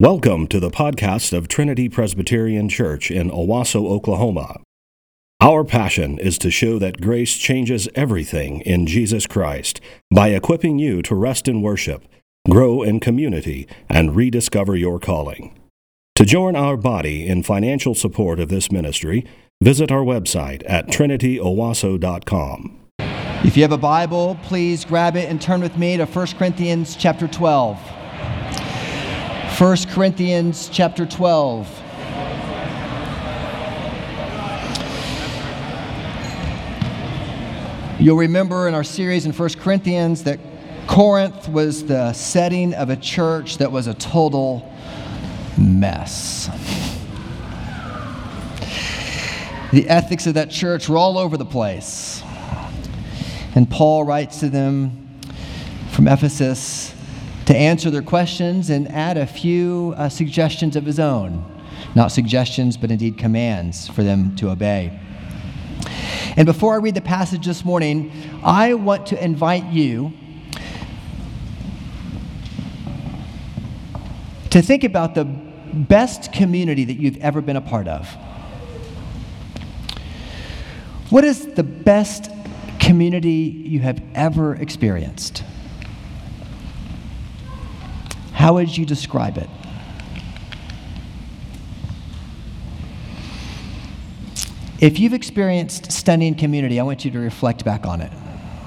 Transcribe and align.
Welcome 0.00 0.46
to 0.46 0.58
the 0.58 0.70
podcast 0.70 1.36
of 1.36 1.46
Trinity 1.46 1.86
Presbyterian 1.90 2.70
Church 2.70 3.10
in 3.10 3.30
Owasso, 3.30 3.86
Oklahoma. 3.86 4.62
Our 5.42 5.62
passion 5.62 6.18
is 6.18 6.38
to 6.38 6.50
show 6.50 6.78
that 6.78 7.02
grace 7.02 7.36
changes 7.36 7.86
everything 7.94 8.62
in 8.62 8.86
Jesus 8.86 9.26
Christ 9.26 9.78
by 10.10 10.28
equipping 10.28 10.78
you 10.78 11.02
to 11.02 11.14
rest 11.14 11.48
in 11.48 11.60
worship, 11.60 12.06
grow 12.48 12.82
in 12.82 12.98
community, 13.00 13.68
and 13.90 14.16
rediscover 14.16 14.74
your 14.74 14.98
calling. 14.98 15.60
To 16.14 16.24
join 16.24 16.56
our 16.56 16.78
body 16.78 17.26
in 17.26 17.42
financial 17.42 17.94
support 17.94 18.40
of 18.40 18.48
this 18.48 18.72
ministry, 18.72 19.26
visit 19.60 19.92
our 19.92 20.02
website 20.02 20.62
at 20.66 20.86
trinityowasso.com. 20.86 22.80
If 23.44 23.54
you 23.54 23.62
have 23.64 23.72
a 23.72 23.76
Bible, 23.76 24.38
please 24.44 24.82
grab 24.86 25.14
it 25.14 25.28
and 25.28 25.42
turn 25.42 25.60
with 25.60 25.76
me 25.76 25.98
to 25.98 26.06
1 26.06 26.26
Corinthians 26.38 26.96
chapter 26.96 27.28
12. 27.28 27.89
1 29.60 29.76
Corinthians 29.90 30.70
chapter 30.72 31.04
12. 31.04 31.68
You'll 38.00 38.16
remember 38.16 38.68
in 38.68 38.74
our 38.74 38.82
series 38.82 39.26
in 39.26 39.32
1 39.34 39.48
Corinthians 39.58 40.24
that 40.24 40.40
Corinth 40.86 41.46
was 41.46 41.84
the 41.84 42.14
setting 42.14 42.72
of 42.72 42.88
a 42.88 42.96
church 42.96 43.58
that 43.58 43.70
was 43.70 43.86
a 43.86 43.92
total 43.92 44.66
mess. 45.58 46.46
The 49.72 49.86
ethics 49.90 50.26
of 50.26 50.32
that 50.32 50.50
church 50.50 50.88
were 50.88 50.96
all 50.96 51.18
over 51.18 51.36
the 51.36 51.44
place. 51.44 52.22
And 53.54 53.68
Paul 53.68 54.04
writes 54.04 54.40
to 54.40 54.48
them 54.48 55.10
from 55.90 56.08
Ephesus 56.08 56.94
to 57.50 57.56
answer 57.56 57.90
their 57.90 58.00
questions 58.00 58.70
and 58.70 58.86
add 58.92 59.16
a 59.16 59.26
few 59.26 59.92
uh, 59.96 60.08
suggestions 60.08 60.76
of 60.76 60.84
his 60.84 61.00
own. 61.00 61.44
Not 61.96 62.12
suggestions, 62.12 62.76
but 62.76 62.92
indeed 62.92 63.18
commands 63.18 63.88
for 63.88 64.04
them 64.04 64.36
to 64.36 64.50
obey. 64.50 64.96
And 66.36 66.46
before 66.46 66.74
I 66.74 66.76
read 66.76 66.94
the 66.94 67.00
passage 67.00 67.46
this 67.46 67.64
morning, 67.64 68.12
I 68.44 68.74
want 68.74 69.06
to 69.06 69.20
invite 69.20 69.64
you 69.64 70.12
to 74.50 74.62
think 74.62 74.84
about 74.84 75.16
the 75.16 75.24
best 75.24 76.32
community 76.32 76.84
that 76.84 76.98
you've 76.98 77.16
ever 77.16 77.40
been 77.40 77.56
a 77.56 77.60
part 77.60 77.88
of. 77.88 78.06
What 81.10 81.24
is 81.24 81.46
the 81.54 81.64
best 81.64 82.30
community 82.78 83.64
you 83.66 83.80
have 83.80 84.00
ever 84.14 84.54
experienced? 84.54 85.42
How 88.40 88.54
would 88.54 88.74
you 88.74 88.86
describe 88.86 89.36
it? 89.36 89.50
If 94.80 94.98
you've 94.98 95.12
experienced 95.12 95.92
stunning 95.92 96.34
community, 96.34 96.80
I 96.80 96.84
want 96.84 97.04
you 97.04 97.10
to 97.10 97.18
reflect 97.18 97.66
back 97.66 97.84
on 97.84 98.00
it. 98.00 98.10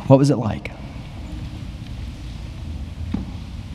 What 0.06 0.20
was 0.20 0.30
it 0.30 0.36
like? 0.36 0.70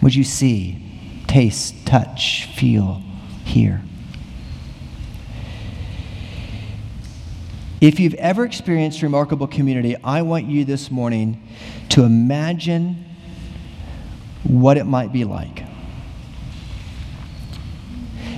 Would 0.00 0.14
you 0.14 0.22
see, 0.22 0.80
taste, 1.26 1.84
touch, 1.84 2.48
feel, 2.54 3.02
hear? 3.44 3.82
If 7.80 7.98
you've 7.98 8.14
ever 8.14 8.44
experienced 8.44 9.02
remarkable 9.02 9.48
community, 9.48 9.96
I 10.04 10.22
want 10.22 10.46
you 10.46 10.64
this 10.64 10.92
morning 10.92 11.42
to 11.88 12.04
imagine 12.04 13.04
what 14.44 14.76
it 14.76 14.84
might 14.84 15.12
be 15.12 15.24
like. 15.24 15.67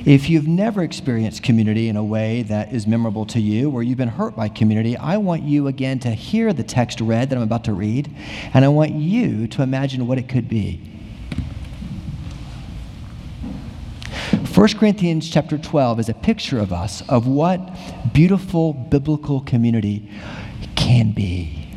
If 0.07 0.31
you've 0.31 0.49
never 0.49 0.83
experienced 0.83 1.43
community 1.43 1.89
in 1.89 1.97
a 1.97 2.05
way 2.05 2.43
that 2.45 2.73
is 2.73 2.87
memorable 2.87 3.27
to 3.27 3.41
you, 3.41 3.71
or 3.71 3.83
you've 3.83 3.99
been 3.99 4.09
hurt 4.09 4.35
by 4.35 4.49
community, 4.49 4.97
I 4.97 5.19
want 5.19 5.43
you 5.43 5.67
again 5.67 5.99
to 6.01 6.11
hear 6.11 6.55
the 6.55 6.63
text 6.63 7.03
read 7.03 7.29
that 7.29 7.37
I'm 7.37 7.43
about 7.43 7.65
to 7.65 7.75
read, 7.75 8.11
and 8.55 8.65
I 8.65 8.69
want 8.69 8.93
you 8.93 9.47
to 9.49 9.63
imagine 9.63 10.07
what 10.07 10.17
it 10.17 10.27
could 10.27 10.49
be. 10.49 10.81
1 14.55 14.69
Corinthians 14.79 15.29
chapter 15.29 15.59
12 15.59 16.01
is 16.01 16.09
a 16.09 16.15
picture 16.15 16.59
of 16.59 16.73
us 16.73 17.03
of 17.09 17.27
what 17.27 17.61
beautiful 18.15 18.73
biblical 18.73 19.43
community 19.43 20.11
can 20.77 21.13
be. 21.13 21.69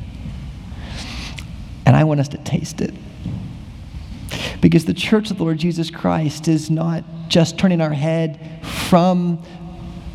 And 1.85 1.93
I 1.95 2.05
want 2.05 2.21
us 2.21 2.29
to 2.29 2.37
taste 2.37 2.79
it. 2.79 2.93
Because 4.61 4.85
the 4.85 4.93
church 4.93 5.29
of 5.29 5.37
the 5.37 5.43
Lord 5.43 5.57
Jesus 5.57 5.91
Christ 5.91 6.47
is 6.47 6.69
not 6.69 7.03
just 7.27 7.57
turning 7.57 7.81
our 7.81 7.93
head 7.93 8.59
from 8.89 9.43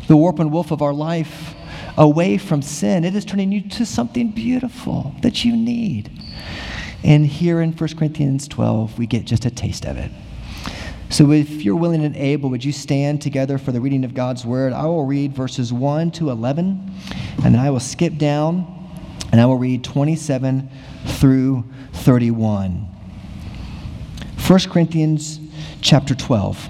the 0.07 0.17
warp 0.17 0.39
and 0.39 0.51
woof 0.51 0.71
of 0.71 0.81
our 0.81 0.93
life 0.93 1.55
away 1.97 2.37
from 2.37 2.61
sin. 2.61 3.03
It 3.03 3.15
is 3.15 3.25
turning 3.25 3.51
you 3.51 3.61
to 3.69 3.85
something 3.85 4.31
beautiful 4.31 5.13
that 5.21 5.43
you 5.43 5.55
need. 5.55 6.11
And 7.03 7.25
here 7.25 7.61
in 7.61 7.73
1 7.73 7.89
Corinthians 7.97 8.47
12, 8.47 8.97
we 8.97 9.05
get 9.05 9.25
just 9.25 9.45
a 9.45 9.51
taste 9.51 9.85
of 9.85 9.97
it. 9.97 10.11
So 11.09 11.31
if 11.31 11.63
you're 11.63 11.75
willing 11.75 12.03
and 12.03 12.15
able, 12.15 12.49
would 12.51 12.63
you 12.63 12.71
stand 12.71 13.21
together 13.21 13.57
for 13.57 13.71
the 13.71 13.81
reading 13.81 14.05
of 14.05 14.13
God's 14.13 14.45
word? 14.45 14.73
I 14.73 14.85
will 14.85 15.05
read 15.05 15.33
verses 15.33 15.73
1 15.73 16.11
to 16.11 16.29
11, 16.29 16.91
and 17.43 17.55
then 17.55 17.59
I 17.59 17.69
will 17.69 17.79
skip 17.79 18.17
down 18.17 18.75
and 19.31 19.39
I 19.39 19.45
will 19.45 19.57
read 19.57 19.83
27 19.83 20.69
through 21.05 21.63
31. 21.93 22.87
1 24.47 24.59
Corinthians 24.71 25.39
chapter 25.81 26.15
12. 26.15 26.69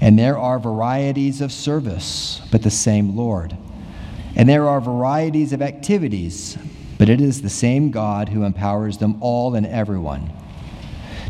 And 0.00 0.18
there 0.18 0.38
are 0.38 0.58
varieties 0.58 1.40
of 1.40 1.52
service, 1.52 2.40
but 2.50 2.62
the 2.62 2.70
same 2.70 3.16
Lord. 3.16 3.56
And 4.34 4.48
there 4.48 4.68
are 4.68 4.80
varieties 4.80 5.52
of 5.52 5.60
activities, 5.60 6.56
but 6.98 7.08
it 7.08 7.20
is 7.20 7.42
the 7.42 7.50
same 7.50 7.90
God 7.90 8.28
who 8.28 8.44
empowers 8.44 8.98
them 8.98 9.18
all 9.20 9.54
and 9.54 9.66
everyone. 9.66 10.32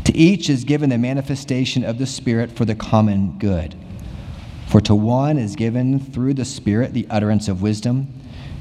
To 0.05 0.15
each 0.15 0.49
is 0.49 0.63
given 0.63 0.89
the 0.89 0.97
manifestation 0.97 1.83
of 1.83 1.97
the 1.97 2.05
Spirit 2.05 2.51
for 2.51 2.65
the 2.65 2.75
common 2.75 3.37
good. 3.37 3.75
For 4.67 4.79
to 4.81 4.95
one 4.95 5.37
is 5.37 5.55
given 5.55 5.99
through 5.99 6.35
the 6.35 6.45
Spirit 6.45 6.93
the 6.93 7.07
utterance 7.09 7.49
of 7.49 7.61
wisdom, 7.61 8.07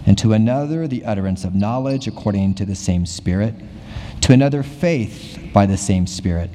and 0.07 0.19
to 0.19 0.33
another 0.33 0.89
the 0.89 1.05
utterance 1.05 1.45
of 1.45 1.55
knowledge 1.55 2.09
according 2.09 2.55
to 2.55 2.65
the 2.65 2.75
same 2.75 3.07
Spirit, 3.07 3.55
to 4.23 4.33
another 4.33 4.63
faith 4.63 5.39
by 5.53 5.67
the 5.67 5.77
same 5.77 6.07
Spirit, 6.07 6.51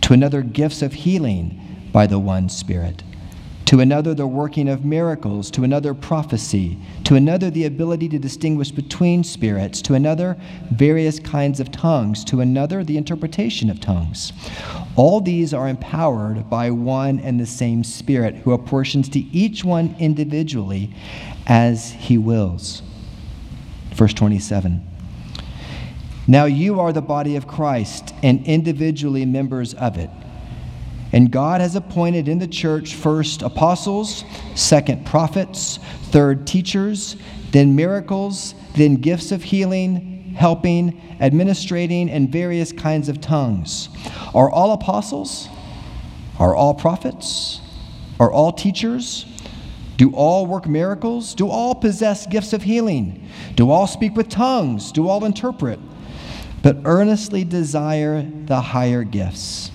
to 0.00 0.12
another 0.12 0.42
gifts 0.42 0.82
of 0.82 0.92
healing 0.92 1.60
by 1.92 2.06
the 2.06 2.18
one 2.18 2.48
Spirit. 2.48 3.02
To 3.68 3.80
another, 3.80 4.14
the 4.14 4.26
working 4.26 4.66
of 4.66 4.86
miracles. 4.86 5.50
To 5.50 5.62
another, 5.62 5.92
prophecy. 5.92 6.78
To 7.04 7.16
another, 7.16 7.50
the 7.50 7.66
ability 7.66 8.08
to 8.08 8.18
distinguish 8.18 8.70
between 8.70 9.22
spirits. 9.22 9.82
To 9.82 9.92
another, 9.92 10.38
various 10.72 11.20
kinds 11.20 11.60
of 11.60 11.70
tongues. 11.70 12.24
To 12.24 12.40
another, 12.40 12.82
the 12.82 12.96
interpretation 12.96 13.68
of 13.68 13.78
tongues. 13.78 14.32
All 14.96 15.20
these 15.20 15.52
are 15.52 15.68
empowered 15.68 16.48
by 16.48 16.70
one 16.70 17.20
and 17.20 17.38
the 17.38 17.44
same 17.44 17.84
Spirit, 17.84 18.36
who 18.36 18.52
apportions 18.52 19.06
to 19.10 19.18
each 19.18 19.64
one 19.64 19.94
individually 19.98 20.94
as 21.46 21.92
he 21.92 22.16
wills. 22.16 22.80
Verse 23.92 24.14
27. 24.14 24.82
Now 26.26 26.46
you 26.46 26.80
are 26.80 26.94
the 26.94 27.02
body 27.02 27.36
of 27.36 27.46
Christ 27.46 28.14
and 28.22 28.46
individually 28.46 29.26
members 29.26 29.74
of 29.74 29.98
it. 29.98 30.08
And 31.12 31.30
God 31.30 31.60
has 31.60 31.74
appointed 31.74 32.28
in 32.28 32.38
the 32.38 32.46
church 32.46 32.94
first 32.94 33.42
apostles, 33.42 34.24
second 34.54 35.06
prophets, 35.06 35.78
third 36.10 36.46
teachers, 36.46 37.16
then 37.50 37.74
miracles, 37.74 38.54
then 38.74 38.96
gifts 38.96 39.32
of 39.32 39.42
healing, 39.42 40.34
helping, 40.36 41.00
administrating, 41.20 42.10
and 42.10 42.30
various 42.30 42.72
kinds 42.72 43.08
of 43.08 43.20
tongues. 43.20 43.88
Are 44.34 44.50
all 44.50 44.72
apostles? 44.72 45.48
Are 46.38 46.54
all 46.54 46.74
prophets? 46.74 47.60
Are 48.20 48.30
all 48.30 48.52
teachers? 48.52 49.24
Do 49.96 50.12
all 50.14 50.46
work 50.46 50.68
miracles? 50.68 51.34
Do 51.34 51.48
all 51.48 51.74
possess 51.74 52.26
gifts 52.26 52.52
of 52.52 52.62
healing? 52.62 53.28
Do 53.56 53.70
all 53.70 53.86
speak 53.86 54.14
with 54.14 54.28
tongues? 54.28 54.92
Do 54.92 55.08
all 55.08 55.24
interpret? 55.24 55.80
But 56.62 56.82
earnestly 56.84 57.44
desire 57.44 58.22
the 58.22 58.60
higher 58.60 59.04
gifts 59.04 59.70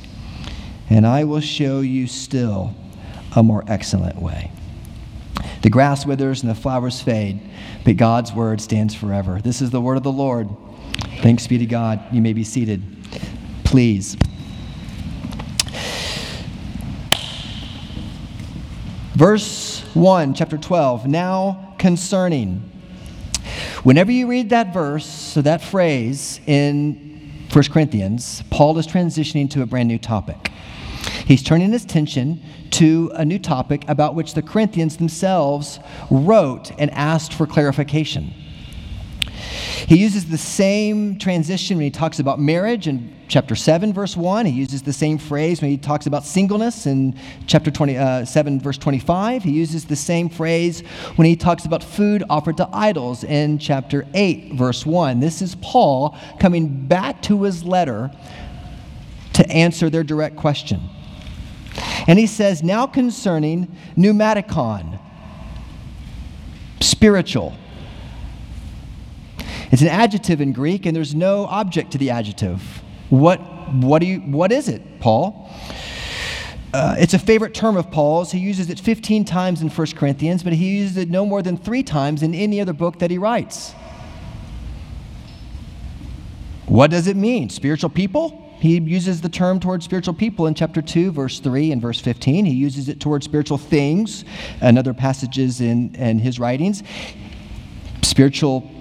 and 0.93 1.07
I 1.07 1.23
will 1.23 1.39
show 1.39 1.79
you 1.79 2.05
still 2.05 2.75
a 3.35 3.41
more 3.41 3.63
excellent 3.67 4.21
way. 4.21 4.51
The 5.63 5.69
grass 5.71 6.05
withers 6.05 6.43
and 6.43 6.51
the 6.51 6.55
flowers 6.55 7.01
fade, 7.01 7.41
but 7.83 7.97
God's 7.97 8.31
word 8.31 8.61
stands 8.61 8.93
forever. 8.93 9.41
This 9.41 9.59
is 9.59 9.71
the 9.71 9.81
word 9.81 9.97
of 9.97 10.03
the 10.03 10.11
Lord. 10.11 10.49
Thanks 11.21 11.47
be 11.47 11.57
to 11.57 11.65
God. 11.65 11.99
You 12.11 12.21
may 12.21 12.33
be 12.33 12.43
seated. 12.43 12.83
Please. 13.63 14.15
Verse 19.15 19.81
1, 19.95 20.35
chapter 20.35 20.59
12. 20.59 21.07
Now 21.07 21.75
concerning. 21.79 22.69
Whenever 23.81 24.11
you 24.11 24.27
read 24.27 24.51
that 24.51 24.71
verse, 24.71 25.07
so 25.07 25.41
that 25.41 25.63
phrase 25.63 26.39
in 26.45 27.47
1 27.51 27.63
Corinthians, 27.71 28.43
Paul 28.51 28.77
is 28.77 28.85
transitioning 28.85 29.49
to 29.51 29.63
a 29.63 29.65
brand 29.65 29.87
new 29.87 29.97
topic. 29.97 30.51
He's 31.25 31.43
turning 31.43 31.71
his 31.71 31.85
attention 31.85 32.41
to 32.71 33.11
a 33.13 33.23
new 33.23 33.39
topic 33.39 33.85
about 33.87 34.15
which 34.15 34.33
the 34.33 34.41
Corinthians 34.41 34.97
themselves 34.97 35.79
wrote 36.09 36.71
and 36.77 36.91
asked 36.91 37.33
for 37.33 37.47
clarification. 37.47 38.33
He 39.87 39.97
uses 39.97 40.25
the 40.25 40.37
same 40.37 41.17
transition 41.17 41.77
when 41.77 41.83
he 41.83 41.91
talks 41.91 42.19
about 42.19 42.39
marriage 42.39 42.87
in 42.87 43.13
chapter 43.27 43.55
7, 43.55 43.93
verse 43.93 44.15
1. 44.15 44.45
He 44.45 44.53
uses 44.53 44.81
the 44.81 44.93
same 44.93 45.17
phrase 45.17 45.61
when 45.61 45.71
he 45.71 45.77
talks 45.77 46.05
about 46.05 46.23
singleness 46.23 46.85
in 46.85 47.15
chapter 47.47 47.69
27, 47.69 48.57
uh, 48.57 48.59
verse 48.61 48.77
25. 48.77 49.43
He 49.43 49.51
uses 49.51 49.85
the 49.85 49.95
same 49.95 50.29
phrase 50.29 50.81
when 51.15 51.25
he 51.25 51.35
talks 51.35 51.65
about 51.65 51.83
food 51.83 52.23
offered 52.29 52.57
to 52.57 52.69
idols 52.71 53.23
in 53.23 53.59
chapter 53.59 54.07
8, 54.13 54.53
verse 54.53 54.85
1. 54.85 55.19
This 55.19 55.41
is 55.41 55.55
Paul 55.55 56.17
coming 56.39 56.87
back 56.87 57.21
to 57.23 57.43
his 57.43 57.63
letter 57.63 58.11
to 59.33 59.49
answer 59.49 59.89
their 59.89 60.03
direct 60.03 60.37
question. 60.37 60.79
And 62.07 62.19
he 62.19 62.27
says, 62.27 62.63
Now 62.63 62.85
concerning 62.87 63.75
pneumatikon, 63.95 64.99
spiritual. 66.81 67.55
It's 69.71 69.81
an 69.81 69.87
adjective 69.87 70.41
in 70.41 70.53
Greek, 70.53 70.85
and 70.85 70.95
there's 70.95 71.15
no 71.15 71.45
object 71.45 71.91
to 71.93 71.97
the 71.97 72.11
adjective. 72.11 72.83
What, 73.09 73.37
what, 73.73 73.99
do 73.99 74.05
you, 74.05 74.19
what 74.19 74.51
is 74.51 74.67
it, 74.67 74.99
Paul? 74.99 75.49
Uh, 76.73 76.95
it's 76.97 77.13
a 77.13 77.19
favorite 77.19 77.53
term 77.53 77.77
of 77.77 77.89
Paul's. 77.91 78.31
He 78.31 78.39
uses 78.39 78.69
it 78.69 78.79
15 78.79 79.25
times 79.25 79.61
in 79.61 79.69
1 79.69 79.87
Corinthians, 79.95 80.43
but 80.43 80.53
he 80.53 80.77
uses 80.79 80.97
it 80.97 81.09
no 81.09 81.25
more 81.25 81.41
than 81.41 81.55
three 81.55 81.83
times 81.83 82.23
in 82.23 82.33
any 82.33 82.59
other 82.59 82.73
book 82.73 82.99
that 82.99 83.11
he 83.11 83.17
writes. 83.17 83.73
What 86.65 86.89
does 86.89 87.07
it 87.07 87.15
mean? 87.15 87.49
Spiritual 87.49 87.89
people? 87.89 88.42
He 88.63 88.79
uses 88.79 89.19
the 89.19 89.27
term 89.27 89.59
towards 89.59 89.83
spiritual 89.83 90.13
people 90.13 90.47
in 90.47 90.53
chapter 90.53 90.81
2, 90.81 91.11
verse 91.11 91.41
3 91.41 91.73
and 91.73 91.81
verse 91.81 91.99
15. 91.99 92.45
He 92.45 92.53
uses 92.53 92.87
it 92.87 93.01
towards 93.01 93.25
spiritual 93.25 93.57
things 93.57 94.23
and 94.61 94.79
other 94.79 94.93
passages 94.93 95.59
in, 95.59 95.93
in 95.95 96.17
his 96.17 96.39
writings. 96.39 96.81
Spiritual 98.03 98.71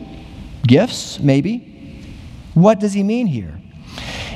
gifts, 0.65 1.19
maybe. 1.19 2.07
What 2.55 2.79
does 2.79 2.93
he 2.93 3.03
mean 3.03 3.27
here? 3.27 3.61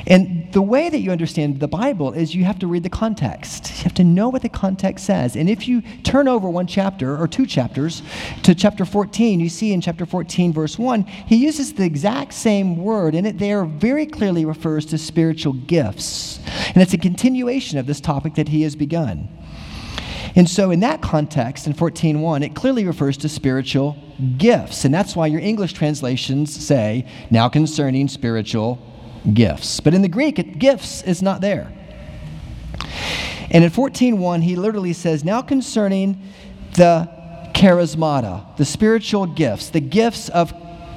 And 0.07 0.51
the 0.53 0.61
way 0.61 0.89
that 0.89 0.99
you 0.99 1.11
understand 1.11 1.59
the 1.59 1.67
Bible 1.67 2.13
is 2.13 2.33
you 2.33 2.45
have 2.45 2.59
to 2.59 2.67
read 2.67 2.83
the 2.83 2.89
context. 2.89 3.69
You 3.77 3.83
have 3.83 3.93
to 3.95 4.05
know 4.05 4.29
what 4.29 4.41
the 4.41 4.49
context 4.49 5.05
says. 5.05 5.35
And 5.35 5.49
if 5.49 5.67
you 5.67 5.81
turn 6.03 6.29
over 6.29 6.49
one 6.49 6.65
chapter 6.65 7.17
or 7.17 7.27
two 7.27 7.45
chapters 7.45 8.01
to 8.43 8.55
chapter 8.55 8.85
14, 8.85 9.41
you 9.41 9.49
see 9.49 9.73
in 9.73 9.81
chapter 9.81 10.05
14, 10.05 10.53
verse 10.53 10.79
1, 10.79 11.01
he 11.03 11.35
uses 11.35 11.73
the 11.73 11.83
exact 11.83 12.33
same 12.33 12.77
word, 12.77 13.15
and 13.15 13.27
it 13.27 13.37
there 13.37 13.65
very 13.65 14.05
clearly 14.05 14.45
refers 14.45 14.85
to 14.85 14.97
spiritual 14.97 15.53
gifts. 15.53 16.39
And 16.67 16.77
it's 16.77 16.93
a 16.93 16.97
continuation 16.97 17.77
of 17.77 17.85
this 17.85 17.99
topic 17.99 18.35
that 18.35 18.47
he 18.47 18.61
has 18.61 18.77
begun. 18.77 19.27
And 20.37 20.49
so 20.49 20.71
in 20.71 20.79
that 20.81 21.01
context, 21.01 21.67
in 21.67 21.73
14.1, 21.73 22.45
it 22.45 22.55
clearly 22.55 22.85
refers 22.85 23.17
to 23.17 23.29
spiritual 23.29 23.97
gifts. 24.37 24.85
And 24.85 24.93
that's 24.93 25.15
why 25.15 25.27
your 25.27 25.41
English 25.41 25.73
translations 25.73 26.53
say, 26.55 27.07
now 27.29 27.49
concerning 27.49 28.07
spiritual 28.07 28.79
gifts. 29.33 29.79
But 29.79 29.93
in 29.93 30.01
the 30.01 30.07
Greek, 30.07 30.59
gifts 30.59 31.01
is 31.03 31.21
not 31.21 31.41
there. 31.41 31.71
And 33.49 33.63
in 33.63 33.69
14.1, 33.69 34.43
he 34.43 34.55
literally 34.55 34.93
says, 34.93 35.23
Now 35.23 35.41
concerning 35.41 36.21
the 36.75 37.09
charismata, 37.53 38.55
the 38.57 38.65
spiritual 38.65 39.25
gifts, 39.25 39.69
the 39.69 39.79
gifts 39.79 40.29
of 40.29 40.53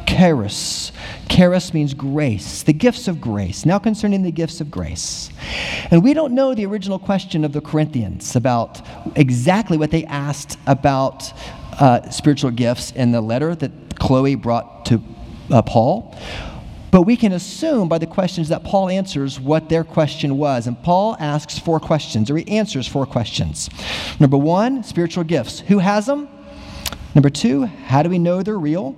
charis. 0.06 0.92
Charis 1.28 1.72
means 1.72 1.94
grace, 1.94 2.64
the 2.64 2.72
gifts 2.72 3.06
of 3.08 3.20
grace. 3.20 3.64
Now 3.64 3.78
concerning 3.78 4.22
the 4.22 4.32
gifts 4.32 4.60
of 4.60 4.70
grace. 4.70 5.30
And 5.90 6.02
we 6.02 6.12
don't 6.12 6.34
know 6.34 6.54
the 6.54 6.66
original 6.66 6.98
question 6.98 7.44
of 7.44 7.52
the 7.52 7.60
Corinthians 7.60 8.34
about 8.34 8.82
exactly 9.16 9.78
what 9.78 9.90
they 9.90 10.04
asked 10.06 10.58
about 10.66 11.32
uh, 11.80 12.10
spiritual 12.10 12.50
gifts 12.50 12.90
in 12.92 13.12
the 13.12 13.20
letter 13.20 13.54
that 13.54 13.98
Chloe 13.98 14.34
brought 14.34 14.84
to 14.86 15.00
uh, 15.50 15.62
Paul. 15.62 16.16
But 16.90 17.02
we 17.02 17.16
can 17.16 17.32
assume 17.32 17.88
by 17.88 17.98
the 17.98 18.06
questions 18.06 18.48
that 18.48 18.64
Paul 18.64 18.88
answers 18.88 19.38
what 19.38 19.68
their 19.68 19.84
question 19.84 20.36
was. 20.36 20.66
And 20.66 20.80
Paul 20.82 21.16
asks 21.20 21.58
four 21.58 21.78
questions, 21.78 22.30
or 22.30 22.36
he 22.36 22.48
answers 22.48 22.88
four 22.88 23.06
questions. 23.06 23.70
Number 24.18 24.36
one, 24.36 24.82
spiritual 24.82 25.24
gifts. 25.24 25.60
Who 25.60 25.78
has 25.78 26.06
them? 26.06 26.28
Number 27.14 27.30
two, 27.30 27.64
how 27.66 28.02
do 28.02 28.10
we 28.10 28.18
know 28.18 28.42
they're 28.42 28.58
real? 28.58 28.96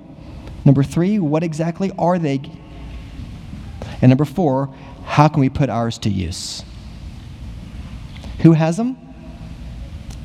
Number 0.64 0.82
three, 0.82 1.18
what 1.18 1.42
exactly 1.42 1.90
are 1.98 2.18
they? 2.18 2.40
And 4.00 4.08
number 4.08 4.24
four, 4.24 4.74
how 5.04 5.28
can 5.28 5.40
we 5.40 5.48
put 5.48 5.68
ours 5.68 5.98
to 5.98 6.10
use? 6.10 6.64
Who 8.40 8.52
has 8.52 8.76
them? 8.76 8.96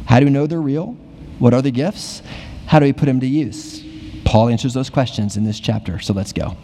How 0.06 0.20
do 0.20 0.26
we 0.26 0.32
know 0.32 0.48
they're 0.48 0.62
real? 0.62 0.96
What 1.40 1.54
are 1.54 1.62
the 1.62 1.72
gifts? 1.72 2.22
How 2.68 2.80
do 2.80 2.86
we 2.86 2.94
put 2.94 3.06
them 3.06 3.20
to 3.20 3.28
use? 3.28 3.84
Paul 4.26 4.50
answers 4.50 4.74
those 4.74 4.90
questions 4.90 5.38
in 5.38 5.44
this 5.44 5.60
chapter, 5.60 6.00
so 6.00 6.14
let's 6.14 6.34
go. 6.34 6.56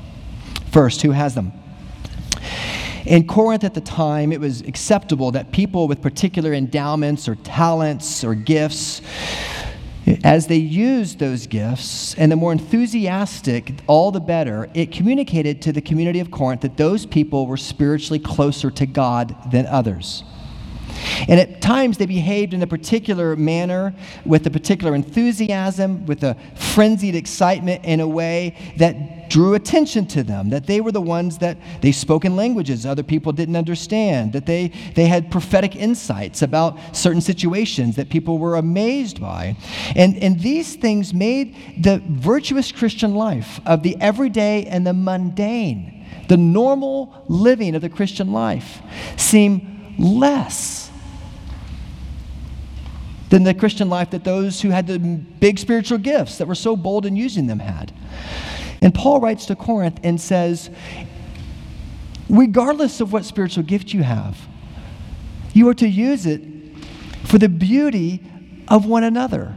First, 0.74 1.04
who 1.04 1.12
has 1.12 1.36
them? 1.36 1.54
In 3.06 3.28
Corinth 3.28 3.64
at 3.64 3.76
the 3.76 3.82
time, 3.82 4.32
it 4.32 4.40
was 4.40 4.62
acceptable 4.62 5.30
that 5.32 5.52
people 5.52 5.88
with 5.88 6.02
particular 6.02 6.52
endowments 6.52 7.30
or 7.30 7.36
talents 7.36 8.24
or 8.24 8.34
gifts, 8.34 9.04
as 10.24 10.48
they 10.48 10.58
used 10.58 11.20
those 11.20 11.46
gifts, 11.46 12.16
and 12.16 12.32
the 12.32 12.36
more 12.36 12.52
enthusiastic, 12.52 13.76
all 13.86 14.12
the 14.12 14.20
better, 14.20 14.68
it 14.74 14.92
communicated 14.92 15.62
to 15.62 15.72
the 15.72 15.82
community 15.82 16.20
of 16.20 16.32
Corinth 16.32 16.62
that 16.62 16.76
those 16.76 17.06
people 17.06 17.46
were 17.46 17.56
spiritually 17.56 18.20
closer 18.20 18.72
to 18.72 18.88
God 18.88 19.36
than 19.52 19.68
others. 19.68 20.24
And 21.28 21.40
at 21.40 21.62
times 21.62 21.98
they 21.98 22.06
behaved 22.06 22.54
in 22.54 22.64
a 22.64 22.68
particular 22.68 23.36
manner, 23.36 23.94
with 24.26 24.48
a 24.48 24.50
particular 24.50 24.96
enthusiasm, 24.96 26.06
with 26.08 26.24
a 26.24 26.36
frenzied 26.56 27.16
excitement 27.16 27.86
in 27.86 28.00
a 28.00 28.08
way 28.08 28.56
that 28.78 29.23
drew 29.34 29.56
attention 29.56 30.06
to 30.06 30.22
them, 30.22 30.52
that 30.52 30.68
they 30.68 30.80
were 30.80 30.92
the 30.92 31.02
ones 31.02 31.40
that 31.40 31.58
they 31.82 31.92
spoke 31.92 32.24
in 32.24 32.36
languages 32.36 32.86
other 32.86 33.02
people 33.02 33.32
didn't 33.32 33.56
understand, 33.56 34.32
that 34.32 34.46
they, 34.46 34.68
they 34.94 35.08
had 35.08 35.32
prophetic 35.32 35.76
insights 35.76 36.44
about 36.44 36.78
certain 36.96 37.20
situations 37.20 37.96
that 37.96 38.12
people 38.12 38.38
were 38.38 38.58
amazed 38.58 39.20
by. 39.20 39.58
And, 39.96 40.16
and 40.18 40.40
these 40.40 40.76
things 40.76 41.16
made 41.16 41.56
the 41.84 42.00
virtuous 42.08 42.72
Christian 42.72 43.16
life 43.16 43.60
of 43.66 43.82
the 43.82 43.98
everyday 44.00 44.66
and 44.66 44.86
the 44.86 44.94
mundane, 44.94 46.06
the 46.28 46.38
normal 46.38 47.26
living 47.28 47.74
of 47.74 47.82
the 47.82 47.90
Christian 47.90 48.32
life, 48.34 48.84
seem 49.18 49.96
less 49.98 50.92
than 53.32 53.42
the 53.42 53.56
Christian 53.56 53.90
life 53.90 54.12
that 54.12 54.24
those 54.24 54.62
who 54.62 54.70
had 54.70 54.86
the 54.86 55.00
big 55.00 55.58
spiritual 55.58 55.98
gifts 55.98 56.38
that 56.38 56.48
were 56.48 56.54
so 56.54 56.76
bold 56.76 57.08
in 57.08 57.16
using 57.16 57.48
them 57.48 57.58
had. 57.58 57.92
And 58.84 58.94
Paul 58.94 59.22
writes 59.22 59.46
to 59.46 59.56
Corinth 59.56 60.02
and 60.04 60.20
says, 60.20 60.70
regardless 62.30 63.00
of 63.00 63.14
what 63.14 63.24
spiritual 63.24 63.64
gift 63.64 63.94
you 63.94 64.04
have, 64.04 64.38
you 65.54 65.70
are 65.70 65.74
to 65.76 65.88
use 65.88 66.26
it 66.26 66.42
for 67.24 67.38
the 67.38 67.48
beauty 67.48 68.22
of 68.68 68.86
one 68.86 69.06
another. 69.06 69.56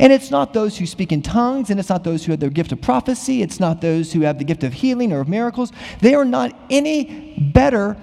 And 0.00 0.12
it's 0.12 0.32
not 0.32 0.52
those 0.52 0.76
who 0.76 0.86
speak 0.86 1.12
in 1.12 1.22
tongues, 1.22 1.70
and 1.70 1.78
it's 1.78 1.88
not 1.88 2.02
those 2.02 2.24
who 2.24 2.32
have 2.32 2.40
the 2.40 2.50
gift 2.50 2.72
of 2.72 2.80
prophecy, 2.80 3.42
it's 3.42 3.60
not 3.60 3.80
those 3.80 4.12
who 4.12 4.22
have 4.22 4.38
the 4.38 4.44
gift 4.44 4.64
of 4.64 4.72
healing 4.72 5.12
or 5.12 5.20
of 5.20 5.28
miracles. 5.28 5.72
They 6.00 6.14
are 6.14 6.24
not 6.24 6.54
any 6.68 7.34
better 7.54 7.96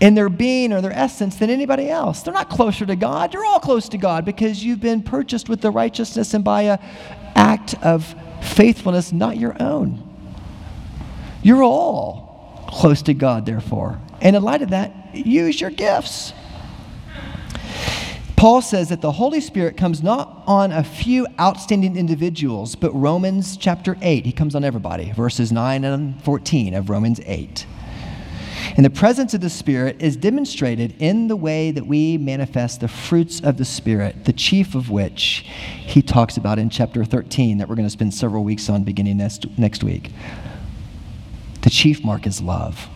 in 0.00 0.14
their 0.14 0.28
being 0.28 0.72
or 0.72 0.80
their 0.80 0.92
essence 0.92 1.36
than 1.36 1.50
anybody 1.50 1.90
else. 1.90 2.22
They're 2.22 2.32
not 2.32 2.48
closer 2.48 2.86
to 2.86 2.94
God. 2.94 3.34
You're 3.34 3.44
all 3.44 3.58
close 3.58 3.88
to 3.88 3.98
God 3.98 4.24
because 4.24 4.64
you've 4.64 4.80
been 4.80 5.02
purchased 5.02 5.48
with 5.48 5.60
the 5.60 5.72
righteousness 5.72 6.32
and 6.32 6.44
by 6.44 6.62
an 6.62 6.78
act 7.34 7.74
of 7.82 8.14
faithfulness 8.42 9.12
not 9.12 9.36
your 9.36 9.60
own. 9.60 10.02
You're 11.42 11.62
all 11.62 12.66
close 12.68 13.02
to 13.02 13.14
God, 13.14 13.46
therefore. 13.46 14.00
And 14.20 14.36
in 14.36 14.42
light 14.42 14.62
of 14.62 14.70
that, 14.70 15.14
use 15.14 15.60
your 15.60 15.70
gifts. 15.70 16.32
Paul 18.36 18.62
says 18.62 18.90
that 18.90 19.00
the 19.00 19.10
Holy 19.10 19.40
Spirit 19.40 19.76
comes 19.76 20.00
not 20.00 20.44
on 20.46 20.70
a 20.70 20.84
few 20.84 21.26
outstanding 21.40 21.96
individuals, 21.96 22.76
but 22.76 22.92
Romans 22.92 23.56
chapter 23.56 23.96
8, 24.00 24.24
he 24.26 24.32
comes 24.32 24.54
on 24.54 24.62
everybody, 24.62 25.10
verses 25.10 25.50
9 25.50 25.84
and 25.84 26.22
14 26.22 26.74
of 26.74 26.88
Romans 26.88 27.20
8. 27.26 27.66
And 28.78 28.84
the 28.84 28.90
presence 28.90 29.34
of 29.34 29.40
the 29.40 29.50
Spirit 29.50 30.00
is 30.00 30.16
demonstrated 30.16 30.94
in 31.00 31.26
the 31.26 31.34
way 31.34 31.72
that 31.72 31.84
we 31.84 32.16
manifest 32.16 32.78
the 32.78 32.86
fruits 32.86 33.40
of 33.40 33.56
the 33.56 33.64
Spirit, 33.64 34.24
the 34.24 34.32
chief 34.32 34.76
of 34.76 34.88
which 34.88 35.44
he 35.84 36.00
talks 36.00 36.36
about 36.36 36.60
in 36.60 36.70
chapter 36.70 37.04
13, 37.04 37.58
that 37.58 37.68
we're 37.68 37.74
going 37.74 37.88
to 37.88 37.90
spend 37.90 38.14
several 38.14 38.44
weeks 38.44 38.70
on 38.70 38.84
beginning 38.84 39.16
next, 39.16 39.46
next 39.58 39.82
week. 39.82 40.12
The 41.62 41.70
chief 41.70 42.04
mark 42.04 42.24
is 42.24 42.40
love. 42.40 42.86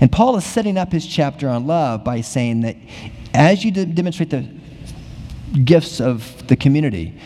And 0.00 0.10
Paul 0.10 0.36
is 0.36 0.44
setting 0.46 0.78
up 0.78 0.90
his 0.90 1.06
chapter 1.06 1.46
on 1.46 1.66
love 1.66 2.02
by 2.02 2.22
saying 2.22 2.62
that 2.62 2.76
as 3.34 3.62
you 3.62 3.72
demonstrate 3.72 4.30
the 4.30 4.48
gifts 5.66 6.00
of 6.00 6.46
the 6.46 6.56
community, 6.56 7.20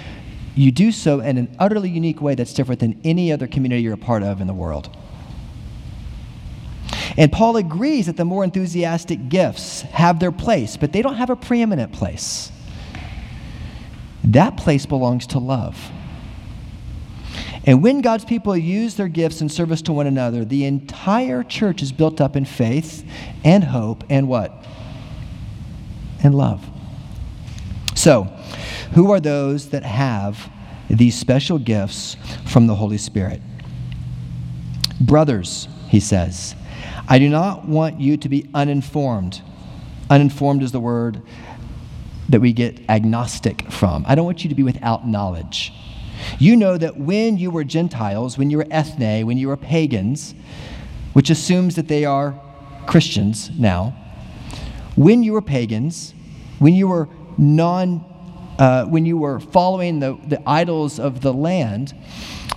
you 0.56 0.72
do 0.72 0.90
so 0.90 1.20
in 1.20 1.38
an 1.38 1.54
utterly 1.60 1.90
unique 1.90 2.20
way 2.20 2.34
that's 2.34 2.54
different 2.54 2.80
than 2.80 3.00
any 3.04 3.30
other 3.30 3.46
community 3.46 3.82
you're 3.82 3.94
a 3.94 3.96
part 3.96 4.24
of 4.24 4.40
in 4.40 4.48
the 4.48 4.52
world. 4.52 4.96
And 7.16 7.32
Paul 7.32 7.56
agrees 7.56 8.06
that 8.06 8.16
the 8.16 8.24
more 8.24 8.44
enthusiastic 8.44 9.28
gifts 9.28 9.82
have 9.82 10.20
their 10.20 10.32
place, 10.32 10.76
but 10.76 10.92
they 10.92 11.02
don't 11.02 11.16
have 11.16 11.30
a 11.30 11.36
preeminent 11.36 11.92
place. 11.92 12.52
That 14.24 14.56
place 14.56 14.86
belongs 14.86 15.26
to 15.28 15.38
love. 15.38 15.90
And 17.64 17.82
when 17.82 18.00
God's 18.00 18.24
people 18.24 18.56
use 18.56 18.94
their 18.94 19.08
gifts 19.08 19.40
in 19.40 19.48
service 19.48 19.82
to 19.82 19.92
one 19.92 20.06
another, 20.06 20.44
the 20.44 20.64
entire 20.64 21.42
church 21.42 21.82
is 21.82 21.92
built 21.92 22.20
up 22.20 22.36
in 22.36 22.44
faith 22.44 23.06
and 23.44 23.64
hope 23.64 24.04
and 24.08 24.28
what? 24.28 24.52
And 26.22 26.34
love. 26.34 26.66
So, 27.94 28.24
who 28.94 29.12
are 29.12 29.20
those 29.20 29.70
that 29.70 29.84
have 29.84 30.50
these 30.88 31.14
special 31.14 31.58
gifts 31.58 32.16
from 32.46 32.66
the 32.66 32.74
Holy 32.74 32.98
Spirit? 32.98 33.42
Brothers, 35.00 35.68
he 35.88 36.00
says, 36.00 36.54
I 37.08 37.18
do 37.18 37.28
not 37.28 37.66
want 37.66 38.00
you 38.00 38.16
to 38.16 38.28
be 38.28 38.48
uninformed. 38.54 39.42
Uninformed 40.08 40.62
is 40.62 40.72
the 40.72 40.80
word 40.80 41.22
that 42.28 42.40
we 42.40 42.52
get 42.52 42.78
agnostic 42.88 43.70
from. 43.70 44.04
I 44.06 44.14
don't 44.14 44.24
want 44.24 44.44
you 44.44 44.48
to 44.48 44.54
be 44.54 44.62
without 44.62 45.06
knowledge. 45.06 45.72
You 46.38 46.56
know 46.56 46.76
that 46.76 46.96
when 46.96 47.38
you 47.38 47.50
were 47.50 47.64
Gentiles, 47.64 48.38
when 48.38 48.50
you 48.50 48.58
were 48.58 48.66
ethne, 48.70 49.26
when 49.26 49.38
you 49.38 49.48
were 49.48 49.56
pagans, 49.56 50.34
which 51.12 51.30
assumes 51.30 51.76
that 51.76 51.88
they 51.88 52.04
are 52.04 52.40
Christians 52.86 53.50
now, 53.58 53.96
when 54.96 55.22
you 55.22 55.32
were 55.32 55.42
pagans, 55.42 56.14
when 56.58 56.74
you 56.74 56.88
were 56.88 57.08
non, 57.38 58.04
uh, 58.58 58.84
when 58.84 59.06
you 59.06 59.16
were 59.16 59.40
following 59.40 60.00
the, 60.00 60.18
the 60.26 60.40
idols 60.48 60.98
of 61.00 61.22
the 61.22 61.32
land, 61.32 61.94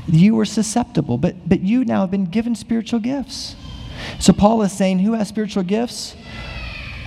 you 0.07 0.35
were 0.35 0.45
susceptible, 0.45 1.17
but, 1.17 1.47
but 1.47 1.61
you 1.61 1.85
now 1.85 2.01
have 2.01 2.11
been 2.11 2.25
given 2.25 2.55
spiritual 2.55 2.99
gifts. 2.99 3.55
So 4.19 4.33
Paul 4.33 4.61
is 4.61 4.71
saying, 4.71 4.99
who 4.99 5.13
has 5.13 5.27
spiritual 5.27 5.63
gifts? 5.63 6.15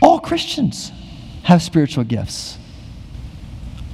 All 0.03 0.21
Christians 0.21 0.93
have 1.45 1.63
spiritual 1.63 2.05
gifts. 2.05 2.59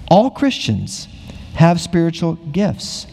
All 0.09 0.31
Christians 0.31 1.09
have 1.55 1.81
spiritual 1.81 2.35
gifts. 2.35 3.07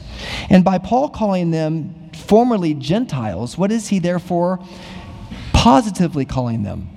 And 0.49 0.63
by 0.63 0.77
Paul 0.77 1.09
calling 1.09 1.51
them 1.51 2.09
formerly 2.13 2.73
Gentiles, 2.73 3.57
what 3.57 3.71
is 3.71 3.87
he 3.87 3.99
therefore 3.99 4.59
positively 5.53 6.25
calling 6.25 6.63
them? 6.63 6.89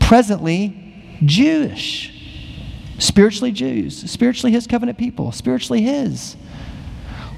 Presently 0.00 1.16
Jewish. 1.24 2.10
Spiritually 2.98 3.50
Jews, 3.50 4.08
spiritually 4.10 4.52
his 4.52 4.68
covenant 4.68 4.96
people, 4.96 5.32
spiritually 5.32 5.82
his 5.82 6.36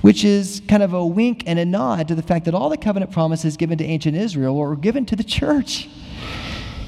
which 0.05 0.23
is 0.23 0.61
kind 0.69 0.83
of 0.83 0.93
a 0.93 1.07
wink 1.07 1.45
and 1.47 1.59
a 1.59 1.65
nod 1.65 2.07
to 2.09 2.15
the 2.15 2.21
fact 2.21 2.45
that 2.45 2.53
all 2.53 2.69
the 2.69 2.77
covenant 2.77 3.11
promises 3.11 3.57
given 3.57 3.79
to 3.79 3.85
ancient 3.85 4.15
Israel 4.15 4.55
were 4.55 4.77
given 4.77 5.07
to 5.07 5.17
the 5.17 5.25
church. 5.25 5.89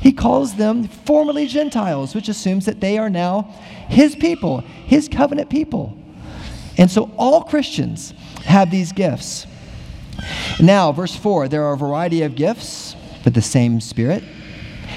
He 0.02 0.12
calls 0.12 0.56
them 0.56 0.86
formerly 0.86 1.46
Gentiles, 1.46 2.14
which 2.14 2.28
assumes 2.28 2.66
that 2.66 2.82
they 2.82 2.98
are 2.98 3.08
now 3.08 3.44
his 3.88 4.14
people, 4.14 4.58
his 4.58 5.08
covenant 5.08 5.48
people. 5.48 5.96
And 6.76 6.90
so 6.90 7.10
all 7.16 7.44
Christians 7.44 8.10
have 8.44 8.70
these 8.70 8.92
gifts. 8.92 9.46
Now, 10.60 10.92
verse 10.92 11.16
4 11.16 11.48
there 11.48 11.64
are 11.64 11.72
a 11.72 11.78
variety 11.78 12.20
of 12.20 12.34
gifts, 12.34 12.96
but 13.24 13.32
the 13.32 13.40
same 13.40 13.80
Spirit. 13.80 14.24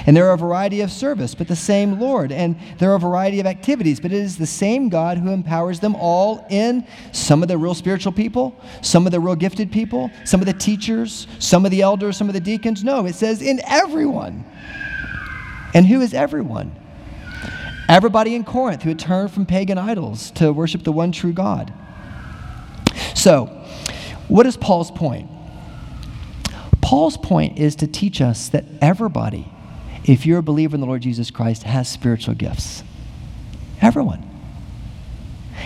And 0.06 0.16
there 0.16 0.28
are 0.28 0.32
a 0.32 0.38
variety 0.38 0.80
of 0.80 0.90
service, 0.90 1.34
but 1.34 1.48
the 1.48 1.56
same 1.56 1.98
Lord. 1.98 2.32
And 2.32 2.56
there 2.78 2.90
are 2.92 2.96
a 2.96 3.00
variety 3.00 3.40
of 3.40 3.46
activities, 3.46 4.00
but 4.00 4.12
it 4.12 4.18
is 4.18 4.36
the 4.36 4.46
same 4.46 4.88
God 4.88 5.18
who 5.18 5.30
empowers 5.30 5.80
them 5.80 5.94
all 5.96 6.46
in 6.50 6.86
some 7.12 7.42
of 7.42 7.48
the 7.48 7.58
real 7.58 7.74
spiritual 7.74 8.12
people, 8.12 8.54
some 8.82 9.06
of 9.06 9.12
the 9.12 9.20
real 9.20 9.36
gifted 9.36 9.70
people, 9.70 10.10
some 10.24 10.40
of 10.40 10.46
the 10.46 10.52
teachers, 10.52 11.26
some 11.38 11.64
of 11.64 11.70
the 11.70 11.82
elders, 11.82 12.16
some 12.16 12.28
of 12.28 12.34
the 12.34 12.40
deacons. 12.40 12.84
No, 12.84 13.06
it 13.06 13.14
says 13.14 13.42
in 13.42 13.60
everyone. 13.66 14.44
And 15.74 15.86
who 15.86 16.00
is 16.00 16.14
everyone? 16.14 16.74
Everybody 17.88 18.34
in 18.34 18.44
Corinth 18.44 18.82
who 18.82 18.90
had 18.90 18.98
turned 18.98 19.32
from 19.32 19.46
pagan 19.46 19.76
idols 19.76 20.30
to 20.32 20.52
worship 20.52 20.84
the 20.84 20.92
one 20.92 21.12
true 21.12 21.32
God. 21.32 21.72
So, 23.14 23.46
what 24.28 24.46
is 24.46 24.56
Paul's 24.56 24.90
point? 24.90 25.28
Paul's 26.80 27.16
point 27.16 27.58
is 27.58 27.76
to 27.76 27.86
teach 27.86 28.20
us 28.20 28.48
that 28.50 28.64
everybody, 28.80 29.50
if 30.10 30.26
you're 30.26 30.38
a 30.38 30.42
believer 30.42 30.74
in 30.74 30.80
the 30.80 30.88
Lord 30.88 31.02
Jesus 31.02 31.30
Christ, 31.30 31.62
has 31.62 31.88
spiritual 31.88 32.34
gifts. 32.34 32.82
Everyone. 33.80 34.28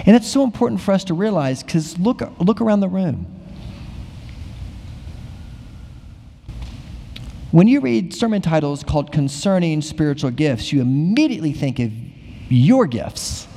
And 0.05 0.15
it's 0.15 0.29
so 0.29 0.45
important 0.45 0.83
for 0.83 0.93
us 0.93 1.03
to 1.05 1.15
realize 1.15 1.63
because 1.63 1.99
look, 1.99 2.21
look 2.39 2.61
around 2.61 2.81
the 2.81 2.89
room. 2.89 3.27
When 7.53 7.69
you 7.69 7.81
read 7.81 8.13
sermon 8.13 8.43
titles 8.43 8.85
called 8.85 9.13
Concerning 9.13 9.81
Spiritual 9.81 10.33
Gifts, 10.33 10.75
you 10.75 10.83
immediately 10.83 11.55
think 11.55 11.79
of 11.79 11.91
your 12.51 12.87
gifts. 12.87 13.49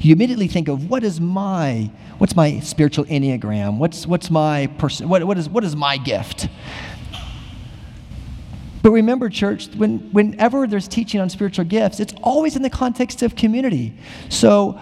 You 0.00 0.12
immediately 0.12 0.48
think 0.48 0.68
of 0.68 0.88
what 0.88 1.04
is 1.04 1.20
my 1.20 1.90
what's 2.16 2.34
my 2.34 2.60
spiritual 2.60 3.04
enneagram? 3.06 3.76
What's 3.76 4.06
what's 4.06 4.30
my 4.30 4.68
person 4.78 5.08
what, 5.08 5.24
what 5.24 5.36
is 5.36 5.50
what 5.50 5.64
is 5.64 5.76
my 5.76 5.98
gift? 5.98 6.48
But 8.84 8.90
remember, 8.90 9.30
church, 9.30 9.68
when, 9.76 10.00
whenever 10.12 10.66
there's 10.66 10.86
teaching 10.86 11.18
on 11.18 11.30
spiritual 11.30 11.64
gifts, 11.64 12.00
it's 12.00 12.12
always 12.22 12.54
in 12.54 12.60
the 12.60 12.68
context 12.68 13.22
of 13.22 13.34
community. 13.34 13.94
So 14.28 14.78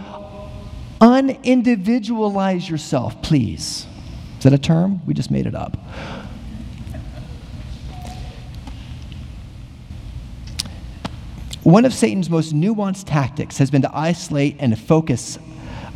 unindividualize 1.01 2.69
yourself, 2.69 3.23
please. 3.23 3.87
Is 4.39 4.43
that 4.43 4.53
a 4.53 4.59
term? 4.59 5.03
We 5.07 5.15
just 5.15 5.31
made 5.31 5.47
it 5.47 5.55
up. 5.55 5.77
One 11.63 11.85
of 11.85 11.95
Satan's 11.95 12.29
most 12.29 12.57
nuanced 12.57 13.05
tactics 13.07 13.59
has 13.59 13.71
been 13.71 13.83
to 13.83 13.97
isolate 13.97 14.57
and 14.59 14.77
focus 14.77 15.39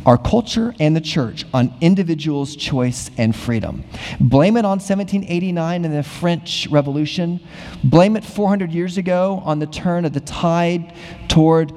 our 0.07 0.17
culture 0.17 0.73
and 0.79 0.95
the 0.95 1.01
church 1.01 1.45
on 1.53 1.73
individuals' 1.81 2.55
choice 2.55 3.11
and 3.17 3.35
freedom. 3.35 3.83
Blame 4.21 4.55
it 4.55 4.63
on 4.63 4.79
1789 4.79 5.83
and 5.83 5.93
the 5.93 6.01
French 6.01 6.65
Revolution. 6.71 7.41
Blame 7.83 8.15
it 8.15 8.23
400 8.23 8.71
years 8.71 8.97
ago 8.97 9.41
on 9.43 9.59
the 9.59 9.67
turn 9.67 10.05
of 10.05 10.13
the 10.13 10.21
tide 10.21 10.95
toward 11.27 11.73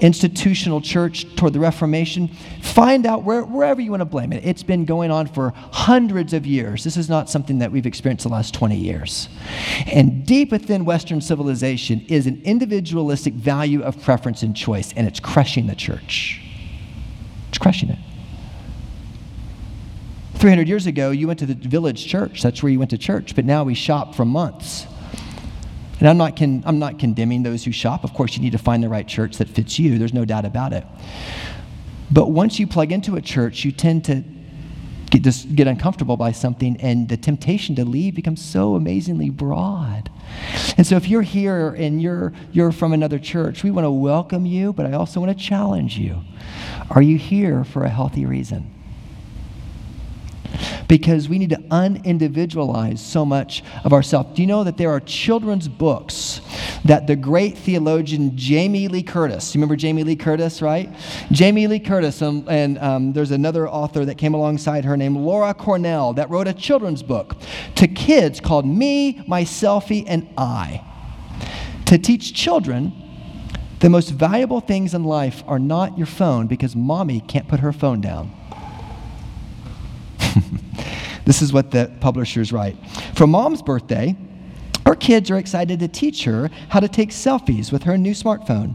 institutional 0.00 0.80
church 0.80 1.34
toward 1.36 1.52
the 1.52 1.60
Reformation. 1.60 2.28
Find 2.62 3.06
out 3.06 3.22
where, 3.22 3.44
wherever 3.44 3.80
you 3.80 3.90
want 3.90 4.00
to 4.00 4.06
blame 4.06 4.32
it. 4.32 4.44
It's 4.44 4.62
been 4.62 4.84
going 4.84 5.10
on 5.10 5.26
for 5.28 5.52
hundreds 5.72 6.32
of 6.32 6.46
years. 6.46 6.84
This 6.84 6.96
is 6.96 7.08
not 7.08 7.30
something 7.30 7.58
that 7.60 7.70
we've 7.70 7.86
experienced 7.86 8.24
the 8.24 8.28
last 8.28 8.54
20 8.54 8.76
years. 8.76 9.28
And 9.86 10.26
deep 10.26 10.50
within 10.50 10.84
Western 10.84 11.20
civilization 11.20 12.04
is 12.08 12.26
an 12.26 12.42
individualistic 12.44 13.34
value 13.34 13.82
of 13.82 14.00
preference 14.02 14.42
and 14.42 14.54
choice, 14.56 14.92
and 14.94 15.06
it's 15.06 15.20
crushing 15.20 15.66
the 15.68 15.76
church. 15.76 16.42
It's 17.48 17.58
crushing 17.58 17.90
it. 17.90 17.98
300 20.34 20.68
years 20.68 20.86
ago, 20.86 21.10
you 21.10 21.26
went 21.26 21.38
to 21.40 21.46
the 21.46 21.54
village 21.54 22.06
church. 22.06 22.42
That's 22.42 22.62
where 22.62 22.70
you 22.70 22.78
went 22.78 22.90
to 22.90 22.98
church. 22.98 23.34
But 23.34 23.44
now 23.44 23.64
we 23.64 23.74
shop 23.74 24.14
for 24.14 24.24
months 24.24 24.86
and 26.00 26.08
I'm 26.08 26.16
not, 26.16 26.36
con- 26.36 26.62
I'm 26.64 26.78
not 26.78 26.98
condemning 26.98 27.42
those 27.42 27.64
who 27.64 27.72
shop. 27.72 28.04
Of 28.04 28.14
course, 28.14 28.36
you 28.36 28.42
need 28.42 28.52
to 28.52 28.58
find 28.58 28.82
the 28.82 28.88
right 28.88 29.06
church 29.06 29.38
that 29.38 29.48
fits 29.48 29.78
you. 29.78 29.98
There's 29.98 30.14
no 30.14 30.24
doubt 30.24 30.44
about 30.44 30.72
it. 30.72 30.84
But 32.10 32.30
once 32.30 32.58
you 32.58 32.66
plug 32.66 32.92
into 32.92 33.16
a 33.16 33.20
church, 33.20 33.64
you 33.64 33.72
tend 33.72 34.04
to 34.04 34.22
get, 35.10 35.22
just 35.22 35.54
get 35.54 35.66
uncomfortable 35.66 36.16
by 36.16 36.32
something, 36.32 36.80
and 36.80 37.08
the 37.08 37.16
temptation 37.16 37.74
to 37.76 37.84
leave 37.84 38.14
becomes 38.14 38.42
so 38.42 38.76
amazingly 38.76 39.28
broad. 39.28 40.08
And 40.76 40.86
so, 40.86 40.96
if 40.96 41.08
you're 41.08 41.22
here 41.22 41.70
and 41.70 42.00
you're, 42.00 42.32
you're 42.52 42.72
from 42.72 42.92
another 42.92 43.18
church, 43.18 43.64
we 43.64 43.70
want 43.70 43.84
to 43.84 43.90
welcome 43.90 44.46
you, 44.46 44.72
but 44.72 44.86
I 44.86 44.92
also 44.92 45.20
want 45.20 45.36
to 45.36 45.44
challenge 45.44 45.98
you. 45.98 46.22
Are 46.90 47.02
you 47.02 47.18
here 47.18 47.64
for 47.64 47.84
a 47.84 47.88
healthy 47.88 48.24
reason? 48.24 48.77
Because 50.88 51.28
we 51.28 51.38
need 51.38 51.50
to 51.50 51.58
unindividualize 51.70 52.98
so 52.98 53.24
much 53.24 53.62
of 53.84 53.92
ourselves. 53.92 54.34
Do 54.34 54.42
you 54.42 54.48
know 54.48 54.64
that 54.64 54.78
there 54.78 54.90
are 54.90 55.00
children's 55.00 55.68
books 55.68 56.40
that 56.84 57.06
the 57.06 57.14
great 57.14 57.58
theologian 57.58 58.36
Jamie 58.36 58.88
Lee 58.88 59.02
Curtis, 59.02 59.54
you 59.54 59.58
remember 59.58 59.76
Jamie 59.76 60.02
Lee 60.02 60.16
Curtis, 60.16 60.62
right? 60.62 60.90
Jamie 61.30 61.66
Lee 61.66 61.78
Curtis, 61.78 62.22
um, 62.22 62.44
and 62.48 62.78
um, 62.78 63.12
there's 63.12 63.30
another 63.30 63.68
author 63.68 64.04
that 64.06 64.16
came 64.16 64.32
alongside 64.32 64.84
her 64.84 64.96
named 64.96 65.18
Laura 65.18 65.52
Cornell 65.52 66.14
that 66.14 66.30
wrote 66.30 66.48
a 66.48 66.54
children's 66.54 67.02
book 67.02 67.36
to 67.74 67.86
kids 67.86 68.40
called 68.40 68.66
Me, 68.66 69.22
My 69.26 69.44
Selfie, 69.44 70.04
and 70.06 70.26
I. 70.36 70.82
To 71.86 71.98
teach 71.98 72.34
children 72.34 72.92
the 73.80 73.88
most 73.88 74.10
valuable 74.10 74.60
things 74.60 74.92
in 74.92 75.04
life 75.04 75.44
are 75.46 75.58
not 75.58 75.96
your 75.96 76.06
phone 76.06 76.46
because 76.46 76.74
mommy 76.74 77.20
can't 77.20 77.46
put 77.46 77.60
her 77.60 77.72
phone 77.72 78.00
down. 78.00 78.32
this 81.24 81.42
is 81.42 81.52
what 81.52 81.70
the 81.70 81.90
publishers 82.00 82.52
write. 82.52 82.76
For 83.14 83.26
mom's 83.26 83.62
birthday, 83.62 84.16
her 84.86 84.94
kids 84.94 85.30
are 85.30 85.38
excited 85.38 85.80
to 85.80 85.88
teach 85.88 86.24
her 86.24 86.50
how 86.70 86.80
to 86.80 86.88
take 86.88 87.10
selfies 87.10 87.70
with 87.70 87.82
her 87.82 87.98
new 87.98 88.12
smartphone. 88.12 88.74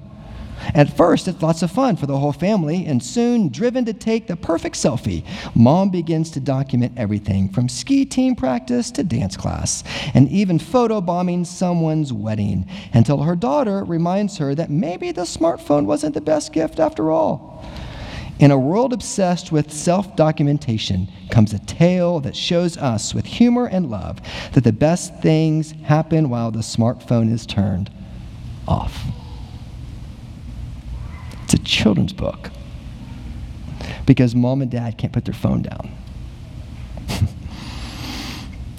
At 0.74 0.96
first, 0.96 1.28
it's 1.28 1.42
lots 1.42 1.62
of 1.62 1.72
fun 1.72 1.96
for 1.96 2.06
the 2.06 2.18
whole 2.18 2.32
family, 2.32 2.86
and 2.86 3.04
soon, 3.04 3.50
driven 3.50 3.86
to 3.86 3.94
take 3.94 4.28
the 4.28 4.36
perfect 4.36 4.76
selfie, 4.76 5.26
mom 5.56 5.90
begins 5.90 6.32
to 6.32 6.40
document 6.40 6.94
everything 6.96 7.50
from 7.50 7.68
ski 7.68 8.06
team 8.06 8.36
practice 8.36 8.92
to 8.92 9.04
dance 9.04 9.36
class, 9.36 9.84
and 10.14 10.30
even 10.30 10.60
photobombing 10.60 11.46
someone's 11.46 12.14
wedding 12.14 12.68
until 12.94 13.24
her 13.24 13.36
daughter 13.36 13.84
reminds 13.84 14.38
her 14.38 14.56
that 14.56 14.70
maybe 14.70 15.12
the 15.12 15.22
smartphone 15.24 15.86
wasn't 15.86 16.14
the 16.14 16.22
best 16.22 16.54
gift 16.54 16.80
after 16.80 17.12
all. 17.12 17.66
In 18.40 18.52
a 18.52 18.58
world 18.58 18.94
obsessed 18.94 19.52
with 19.52 19.72
self 19.72 20.16
documentation 20.16 21.08
comes 21.30 21.54
a 21.54 21.60
tale 21.60 22.20
that 22.22 22.36
shows 22.36 22.78
us, 22.78 23.14
with 23.14 23.26
humor 23.26 23.68
and 23.68 23.90
love, 23.90 24.20
that 24.54 24.64
the 24.64 24.74
best 24.74 25.22
things 25.22 25.72
happen 25.84 26.30
while 26.30 26.52
the 26.52 26.60
smartphone 26.60 27.32
is 27.32 27.46
turned 27.46 27.92
off. 28.68 29.06
It's 31.44 31.54
a 31.54 31.60
children's 31.60 32.14
book 32.14 32.50
because 34.06 34.36
mom 34.36 34.62
and 34.62 34.72
dad 34.72 34.98
can't 34.98 35.14
put 35.14 35.26
their 35.26 35.34
phone 35.34 35.62
down. 35.62 35.92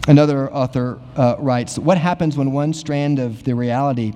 Another 0.09 0.53
author 0.53 1.01
uh, 1.17 1.37
writes 1.39 1.79
What 1.79 1.97
happens 1.97 2.37
when 2.37 2.53
one 2.53 2.75
strand 2.75 3.19
of 3.19 3.45
the 3.45 3.55
reality 3.55 4.13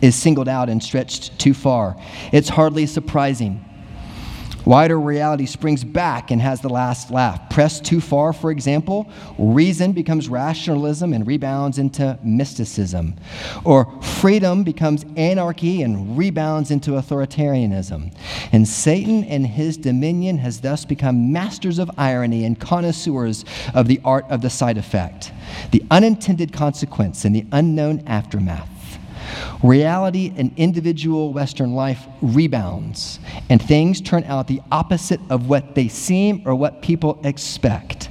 is 0.00 0.16
singled 0.16 0.48
out 0.48 0.68
and 0.68 0.82
stretched 0.82 1.38
too 1.38 1.52
far? 1.54 1.96
It's 2.32 2.48
hardly 2.48 2.86
surprising. 2.86 3.64
Wider 4.64 4.98
reality 5.00 5.46
springs 5.46 5.82
back 5.82 6.30
and 6.30 6.40
has 6.40 6.60
the 6.60 6.68
last 6.68 7.10
laugh. 7.10 7.50
Pressed 7.50 7.84
too 7.84 8.00
far, 8.00 8.32
for 8.32 8.50
example, 8.50 9.10
reason 9.38 9.92
becomes 9.92 10.28
rationalism 10.28 11.12
and 11.12 11.26
rebounds 11.26 11.78
into 11.78 12.18
mysticism. 12.22 13.14
Or 13.64 13.90
freedom 14.02 14.62
becomes 14.62 15.04
anarchy 15.16 15.82
and 15.82 16.16
rebounds 16.16 16.70
into 16.70 16.92
authoritarianism. 16.92 18.14
And 18.52 18.68
Satan 18.68 19.24
and 19.24 19.46
his 19.46 19.76
dominion 19.76 20.38
has 20.38 20.60
thus 20.60 20.84
become 20.84 21.32
masters 21.32 21.78
of 21.78 21.90
irony 21.98 22.44
and 22.44 22.58
connoisseurs 22.58 23.44
of 23.74 23.88
the 23.88 24.00
art 24.04 24.26
of 24.30 24.42
the 24.42 24.50
side 24.50 24.78
effect, 24.78 25.32
the 25.72 25.82
unintended 25.90 26.52
consequence, 26.52 27.24
and 27.24 27.34
the 27.34 27.46
unknown 27.52 28.02
aftermath. 28.06 28.68
Reality 29.62 30.32
in 30.36 30.52
individual 30.56 31.32
Western 31.32 31.74
life 31.74 32.06
rebounds, 32.20 33.20
and 33.48 33.60
things 33.60 34.00
turn 34.00 34.24
out 34.24 34.46
the 34.46 34.60
opposite 34.70 35.20
of 35.30 35.48
what 35.48 35.74
they 35.74 35.88
seem 35.88 36.42
or 36.44 36.54
what 36.54 36.82
people 36.82 37.20
expect. 37.24 38.10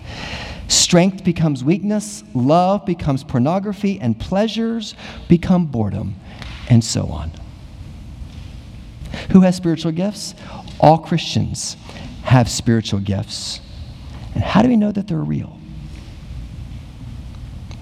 Strength 0.67 1.23
becomes 1.23 1.63
weakness, 1.63 2.23
love 2.33 2.85
becomes 2.85 3.23
pornography, 3.23 3.99
and 3.99 4.17
pleasures 4.17 4.95
become 5.27 5.65
boredom, 5.65 6.15
and 6.69 6.83
so 6.83 7.07
on. 7.07 7.31
Who 9.31 9.41
has 9.41 9.55
spiritual 9.55 9.91
gifts? 9.91 10.33
All 10.79 10.97
Christians 10.97 11.75
have 12.23 12.49
spiritual 12.49 13.01
gifts. 13.01 13.59
And 14.33 14.43
how 14.43 14.61
do 14.61 14.69
we 14.69 14.77
know 14.77 14.91
that 14.91 15.07
they're 15.07 15.17
real? 15.17 15.57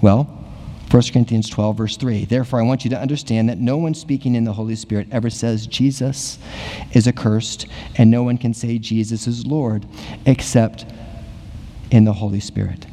Well, 0.02 0.39
1 0.90 1.02
Corinthians 1.12 1.48
12, 1.48 1.76
verse 1.76 1.96
3. 1.96 2.24
Therefore, 2.24 2.58
I 2.58 2.64
want 2.64 2.84
you 2.84 2.90
to 2.90 2.98
understand 2.98 3.48
that 3.48 3.58
no 3.58 3.76
one 3.76 3.94
speaking 3.94 4.34
in 4.34 4.42
the 4.42 4.52
Holy 4.52 4.74
Spirit 4.74 5.06
ever 5.12 5.30
says 5.30 5.68
Jesus 5.68 6.38
is 6.92 7.06
accursed, 7.06 7.66
and 7.96 8.10
no 8.10 8.24
one 8.24 8.36
can 8.36 8.52
say 8.52 8.76
Jesus 8.76 9.28
is 9.28 9.46
Lord 9.46 9.86
except 10.26 10.84
in 11.92 12.04
the 12.04 12.12
Holy 12.12 12.40
Spirit. 12.40 12.86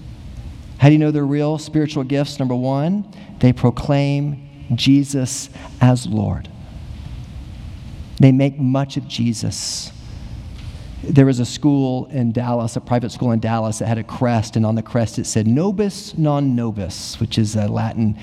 How 0.77 0.89
do 0.89 0.93
you 0.93 0.99
know 0.99 1.09
they're 1.09 1.25
real 1.25 1.57
spiritual 1.57 2.03
gifts? 2.03 2.37
Number 2.37 2.55
one, 2.55 3.11
they 3.39 3.51
proclaim 3.51 4.47
Jesus 4.75 5.49
as 5.81 6.05
Lord. 6.05 6.49
They 8.19 8.31
make 8.31 8.59
much 8.59 8.97
of 8.97 9.07
Jesus 9.07 9.91
there 11.03 11.25
was 11.25 11.39
a 11.39 11.45
school 11.45 12.07
in 12.07 12.31
Dallas, 12.31 12.75
a 12.75 12.81
private 12.81 13.11
school 13.11 13.31
in 13.31 13.39
Dallas, 13.39 13.79
that 13.79 13.87
had 13.87 13.97
a 13.97 14.03
crest, 14.03 14.55
and 14.55 14.65
on 14.65 14.75
the 14.75 14.81
crest 14.81 15.19
it 15.19 15.25
said 15.25 15.47
"Nobis 15.47 16.17
non 16.17 16.55
nobis," 16.55 17.19
which 17.19 17.37
is 17.37 17.55
a 17.55 17.67
Latin, 17.67 18.17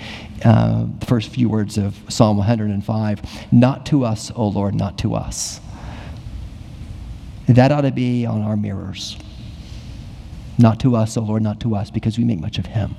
uh, 0.45 0.87
the 0.99 1.07
first 1.07 1.31
few 1.31 1.49
words 1.49 1.79
of 1.79 1.97
Psalm 2.09 2.37
105. 2.37 3.23
Not 3.53 3.87
to 3.87 4.05
us, 4.05 4.33
O 4.35 4.49
Lord, 4.49 4.75
not 4.75 4.99
to 4.99 5.15
us. 5.15 5.61
That 7.47 7.71
ought 7.71 7.83
to 7.83 7.93
be 7.93 8.27
on 8.27 8.43
our 8.43 8.57
mirrors. 8.57 9.17
Not 10.59 10.81
to 10.81 10.97
us, 10.97 11.17
O 11.17 11.23
Lord, 11.23 11.43
not 11.43 11.61
to 11.61 11.77
us, 11.77 11.91
because 11.91 12.19
we 12.19 12.25
make 12.25 12.41
much 12.41 12.59
of 12.59 12.67
Him. 12.67 12.97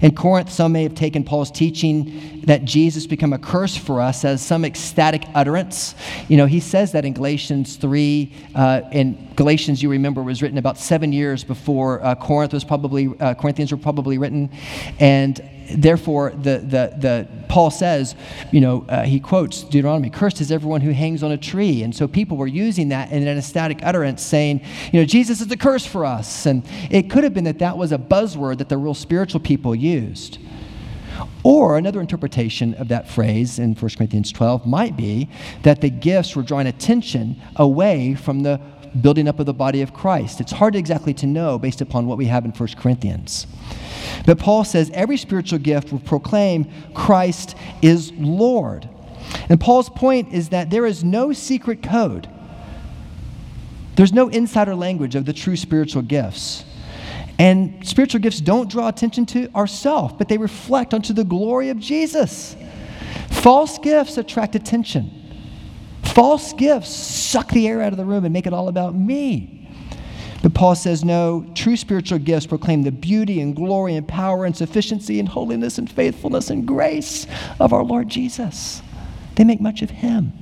In 0.00 0.14
Corinth, 0.14 0.50
some 0.50 0.72
may 0.72 0.82
have 0.82 0.94
taken 0.94 1.24
Paul's 1.24 1.50
teaching 1.50 2.42
that 2.44 2.64
Jesus 2.64 3.06
become 3.06 3.32
a 3.32 3.38
curse 3.38 3.76
for 3.76 4.00
us 4.00 4.24
as 4.24 4.44
some 4.44 4.64
ecstatic 4.64 5.24
utterance. 5.34 5.94
You 6.28 6.36
know, 6.36 6.46
he 6.46 6.60
says 6.60 6.92
that 6.92 7.04
in 7.04 7.12
Galatians 7.12 7.76
3. 7.76 8.32
Uh, 8.54 8.80
in 8.92 9.32
Galatians, 9.36 9.82
you 9.82 9.90
remember, 9.90 10.22
was 10.22 10.42
written 10.42 10.58
about 10.58 10.78
seven 10.78 11.12
years 11.12 11.44
before 11.44 12.02
uh, 12.04 12.14
Corinth 12.14 12.52
was 12.52 12.64
probably, 12.64 13.08
uh, 13.20 13.34
Corinthians 13.34 13.70
were 13.70 13.78
probably 13.78 14.18
written. 14.18 14.50
And 14.98 15.40
therefore, 15.70 16.30
the, 16.30 16.58
the, 16.58 16.94
the, 16.98 17.28
Paul 17.52 17.70
says, 17.70 18.14
you 18.50 18.62
know, 18.62 18.86
uh, 18.88 19.02
he 19.02 19.20
quotes 19.20 19.62
Deuteronomy, 19.64 20.08
cursed 20.08 20.40
is 20.40 20.50
everyone 20.50 20.80
who 20.80 20.92
hangs 20.92 21.22
on 21.22 21.32
a 21.32 21.36
tree. 21.36 21.82
And 21.82 21.94
so 21.94 22.08
people 22.08 22.38
were 22.38 22.46
using 22.46 22.88
that 22.88 23.12
in 23.12 23.28
an 23.28 23.36
ecstatic 23.36 23.80
utterance 23.82 24.22
saying, 24.22 24.62
you 24.90 24.98
know, 24.98 25.04
Jesus 25.04 25.42
is 25.42 25.48
the 25.48 25.56
curse 25.58 25.84
for 25.84 26.06
us. 26.06 26.46
And 26.46 26.66
it 26.90 27.10
could 27.10 27.24
have 27.24 27.34
been 27.34 27.44
that 27.44 27.58
that 27.58 27.76
was 27.76 27.92
a 27.92 27.98
buzzword 27.98 28.56
that 28.56 28.70
the 28.70 28.78
real 28.78 28.94
spiritual 28.94 29.40
people 29.40 29.74
used. 29.74 30.38
Or 31.42 31.76
another 31.76 32.00
interpretation 32.00 32.72
of 32.76 32.88
that 32.88 33.06
phrase 33.06 33.58
in 33.58 33.74
1 33.74 33.90
Corinthians 33.98 34.32
12 34.32 34.66
might 34.66 34.96
be 34.96 35.28
that 35.62 35.82
the 35.82 35.90
gifts 35.90 36.34
were 36.34 36.42
drawing 36.42 36.68
attention 36.68 37.38
away 37.56 38.14
from 38.14 38.44
the 38.44 38.62
building 39.02 39.28
up 39.28 39.40
of 39.40 39.44
the 39.44 39.52
body 39.52 39.82
of 39.82 39.92
Christ. 39.92 40.40
It's 40.40 40.52
hard 40.52 40.74
exactly 40.74 41.12
to 41.12 41.26
know 41.26 41.58
based 41.58 41.82
upon 41.82 42.06
what 42.06 42.16
we 42.16 42.24
have 42.26 42.46
in 42.46 42.52
1 42.52 42.68
Corinthians. 42.78 43.46
But 44.26 44.38
Paul 44.38 44.64
says 44.64 44.90
every 44.94 45.16
spiritual 45.16 45.58
gift 45.58 45.92
will 45.92 46.00
proclaim 46.00 46.70
Christ 46.94 47.56
is 47.80 48.12
Lord. 48.12 48.88
And 49.48 49.60
Paul's 49.60 49.88
point 49.88 50.32
is 50.32 50.50
that 50.50 50.70
there 50.70 50.86
is 50.86 51.04
no 51.04 51.32
secret 51.32 51.82
code, 51.82 52.28
there's 53.96 54.12
no 54.12 54.28
insider 54.28 54.74
language 54.74 55.14
of 55.14 55.26
the 55.26 55.32
true 55.32 55.56
spiritual 55.56 56.02
gifts. 56.02 56.64
And 57.38 57.86
spiritual 57.86 58.20
gifts 58.20 58.40
don't 58.40 58.70
draw 58.70 58.88
attention 58.88 59.26
to 59.26 59.50
ourselves, 59.54 60.14
but 60.16 60.28
they 60.28 60.38
reflect 60.38 60.94
unto 60.94 61.12
the 61.12 61.24
glory 61.24 61.70
of 61.70 61.78
Jesus. 61.78 62.56
False 63.30 63.78
gifts 63.78 64.16
attract 64.16 64.54
attention. 64.54 65.10
False 66.02 66.52
gifts 66.52 66.90
suck 66.90 67.50
the 67.50 67.66
air 67.66 67.82
out 67.82 67.92
of 67.92 67.96
the 67.96 68.04
room 68.04 68.24
and 68.24 68.32
make 68.32 68.46
it 68.46 68.52
all 68.52 68.68
about 68.68 68.94
me. 68.94 69.61
But 70.42 70.54
Paul 70.54 70.74
says, 70.74 71.04
no, 71.04 71.46
true 71.54 71.76
spiritual 71.76 72.18
gifts 72.18 72.46
proclaim 72.46 72.82
the 72.82 72.90
beauty 72.90 73.40
and 73.40 73.54
glory 73.54 73.94
and 73.94 74.06
power 74.06 74.44
and 74.44 74.56
sufficiency 74.56 75.20
and 75.20 75.28
holiness 75.28 75.78
and 75.78 75.90
faithfulness 75.90 76.50
and 76.50 76.66
grace 76.66 77.26
of 77.60 77.72
our 77.72 77.84
Lord 77.84 78.08
Jesus. 78.08 78.82
They 79.36 79.44
make 79.44 79.60
much 79.60 79.82
of 79.82 79.90
him. 79.90 80.32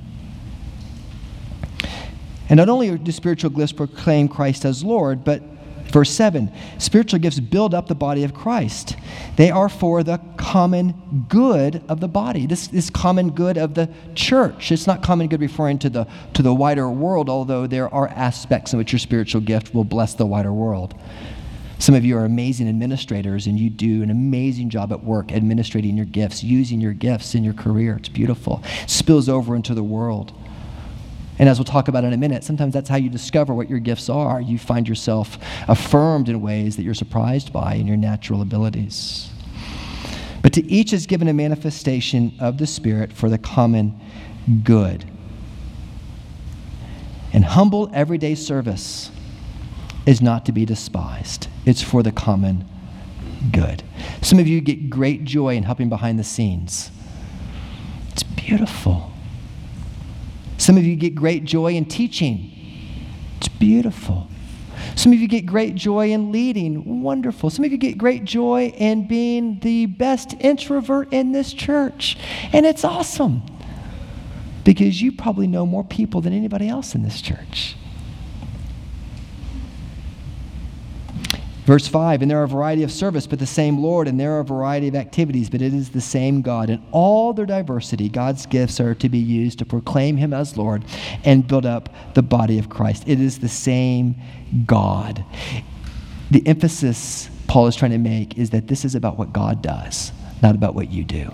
And 2.49 2.57
not 2.57 2.67
only 2.67 2.97
do 2.97 3.11
spiritual 3.11 3.51
gifts 3.51 3.71
proclaim 3.71 4.27
Christ 4.27 4.65
as 4.65 4.83
Lord, 4.83 5.23
but 5.23 5.41
Verse 5.91 6.09
7 6.09 6.51
spiritual 6.77 7.19
gifts 7.19 7.39
build 7.39 7.73
up 7.73 7.87
the 7.87 7.95
body 7.95 8.23
of 8.23 8.33
Christ. 8.33 8.95
They 9.35 9.51
are 9.51 9.67
for 9.69 10.03
the 10.03 10.19
common 10.37 11.25
good 11.27 11.83
of 11.89 11.99
the 11.99 12.07
body. 12.07 12.45
This 12.45 12.71
is 12.71 12.89
common 12.89 13.31
good 13.31 13.57
of 13.57 13.73
the 13.73 13.89
church. 14.15 14.71
It's 14.71 14.87
not 14.87 15.03
common 15.03 15.27
good 15.27 15.41
referring 15.41 15.79
to 15.79 15.89
the, 15.89 16.07
to 16.33 16.41
the 16.41 16.53
wider 16.53 16.89
world, 16.89 17.29
although 17.29 17.67
there 17.67 17.93
are 17.93 18.07
aspects 18.07 18.71
in 18.71 18.79
which 18.79 18.93
your 18.93 18.99
spiritual 18.99 19.41
gift 19.41 19.73
will 19.73 19.83
bless 19.83 20.13
the 20.13 20.25
wider 20.25 20.53
world. 20.53 20.95
Some 21.77 21.95
of 21.95 22.05
you 22.05 22.15
are 22.17 22.25
amazing 22.25 22.69
administrators 22.69 23.47
and 23.47 23.59
you 23.59 23.69
do 23.69 24.03
an 24.03 24.11
amazing 24.11 24.69
job 24.69 24.91
at 24.93 25.03
work 25.03 25.31
administrating 25.31 25.97
your 25.97 26.05
gifts, 26.05 26.43
using 26.43 26.79
your 26.79 26.93
gifts 26.93 27.33
in 27.33 27.43
your 27.43 27.55
career. 27.55 27.97
It's 27.97 28.07
beautiful. 28.07 28.61
It 28.83 28.89
spills 28.89 29.27
over 29.27 29.55
into 29.55 29.73
the 29.73 29.83
world. 29.83 30.31
And 31.41 31.49
as 31.49 31.57
we'll 31.57 31.65
talk 31.65 31.87
about 31.87 32.03
in 32.03 32.13
a 32.13 32.17
minute, 32.17 32.43
sometimes 32.43 32.71
that's 32.71 32.87
how 32.87 32.97
you 32.97 33.09
discover 33.09 33.55
what 33.55 33.67
your 33.67 33.79
gifts 33.79 34.09
are. 34.09 34.39
You 34.39 34.59
find 34.59 34.87
yourself 34.87 35.39
affirmed 35.67 36.29
in 36.29 36.39
ways 36.39 36.75
that 36.75 36.83
you're 36.83 36.93
surprised 36.93 37.51
by 37.51 37.73
in 37.73 37.87
your 37.87 37.97
natural 37.97 38.43
abilities. 38.43 39.31
But 40.43 40.53
to 40.53 40.71
each 40.71 40.93
is 40.93 41.07
given 41.07 41.27
a 41.27 41.33
manifestation 41.33 42.33
of 42.39 42.59
the 42.59 42.67
Spirit 42.67 43.11
for 43.11 43.27
the 43.27 43.39
common 43.39 43.99
good. 44.63 45.03
And 47.33 47.43
humble 47.43 47.89
everyday 47.91 48.35
service 48.35 49.09
is 50.05 50.21
not 50.21 50.45
to 50.45 50.51
be 50.51 50.63
despised, 50.63 51.47
it's 51.65 51.81
for 51.81 52.03
the 52.03 52.11
common 52.11 52.69
good. 53.51 53.81
Some 54.21 54.37
of 54.37 54.47
you 54.47 54.61
get 54.61 54.91
great 54.91 55.23
joy 55.23 55.55
in 55.55 55.63
helping 55.63 55.89
behind 55.89 56.19
the 56.19 56.23
scenes. 56.23 56.91
It's 58.11 58.21
beautiful. 58.21 59.10
Some 60.61 60.77
of 60.77 60.83
you 60.83 60.95
get 60.95 61.15
great 61.15 61.43
joy 61.43 61.73
in 61.73 61.85
teaching. 61.85 62.51
It's 63.37 63.47
beautiful. 63.47 64.27
Some 64.93 65.11
of 65.11 65.17
you 65.17 65.27
get 65.27 65.47
great 65.47 65.73
joy 65.73 66.11
in 66.11 66.31
leading. 66.31 67.01
Wonderful. 67.01 67.49
Some 67.49 67.65
of 67.65 67.71
you 67.71 67.79
get 67.79 67.97
great 67.97 68.25
joy 68.25 68.67
in 68.77 69.07
being 69.07 69.59
the 69.61 69.87
best 69.87 70.35
introvert 70.39 71.11
in 71.11 71.31
this 71.31 71.51
church. 71.51 72.15
And 72.53 72.67
it's 72.67 72.83
awesome 72.83 73.41
because 74.63 75.01
you 75.01 75.11
probably 75.11 75.47
know 75.47 75.65
more 75.65 75.83
people 75.83 76.21
than 76.21 76.31
anybody 76.31 76.69
else 76.69 76.93
in 76.93 77.01
this 77.01 77.21
church. 77.21 77.75
Verse 81.65 81.87
5 81.87 82.21
And 82.21 82.31
there 82.31 82.39
are 82.39 82.43
a 82.43 82.47
variety 82.47 82.83
of 82.83 82.91
service, 82.91 83.27
but 83.27 83.39
the 83.39 83.45
same 83.45 83.79
Lord, 83.79 84.07
and 84.07 84.19
there 84.19 84.33
are 84.33 84.39
a 84.39 84.45
variety 84.45 84.87
of 84.87 84.95
activities, 84.95 85.49
but 85.49 85.61
it 85.61 85.73
is 85.73 85.89
the 85.89 86.01
same 86.01 86.41
God. 86.41 86.69
In 86.69 86.83
all 86.91 87.33
their 87.33 87.45
diversity, 87.45 88.09
God's 88.09 88.45
gifts 88.45 88.79
are 88.79 88.95
to 88.95 89.09
be 89.09 89.19
used 89.19 89.59
to 89.59 89.65
proclaim 89.65 90.17
Him 90.17 90.33
as 90.33 90.57
Lord 90.57 90.83
and 91.23 91.47
build 91.47 91.65
up 91.65 91.89
the 92.13 92.23
body 92.23 92.57
of 92.57 92.69
Christ. 92.69 93.03
It 93.07 93.19
is 93.19 93.39
the 93.39 93.49
same 93.49 94.15
God. 94.65 95.23
The 96.31 96.45
emphasis 96.47 97.29
Paul 97.47 97.67
is 97.67 97.75
trying 97.75 97.91
to 97.91 97.97
make 97.97 98.37
is 98.37 98.51
that 98.51 98.67
this 98.67 98.85
is 98.85 98.95
about 98.95 99.17
what 99.17 99.33
God 99.33 99.61
does, 99.61 100.13
not 100.41 100.55
about 100.55 100.73
what 100.73 100.89
you 100.89 101.03
do. 101.03 101.31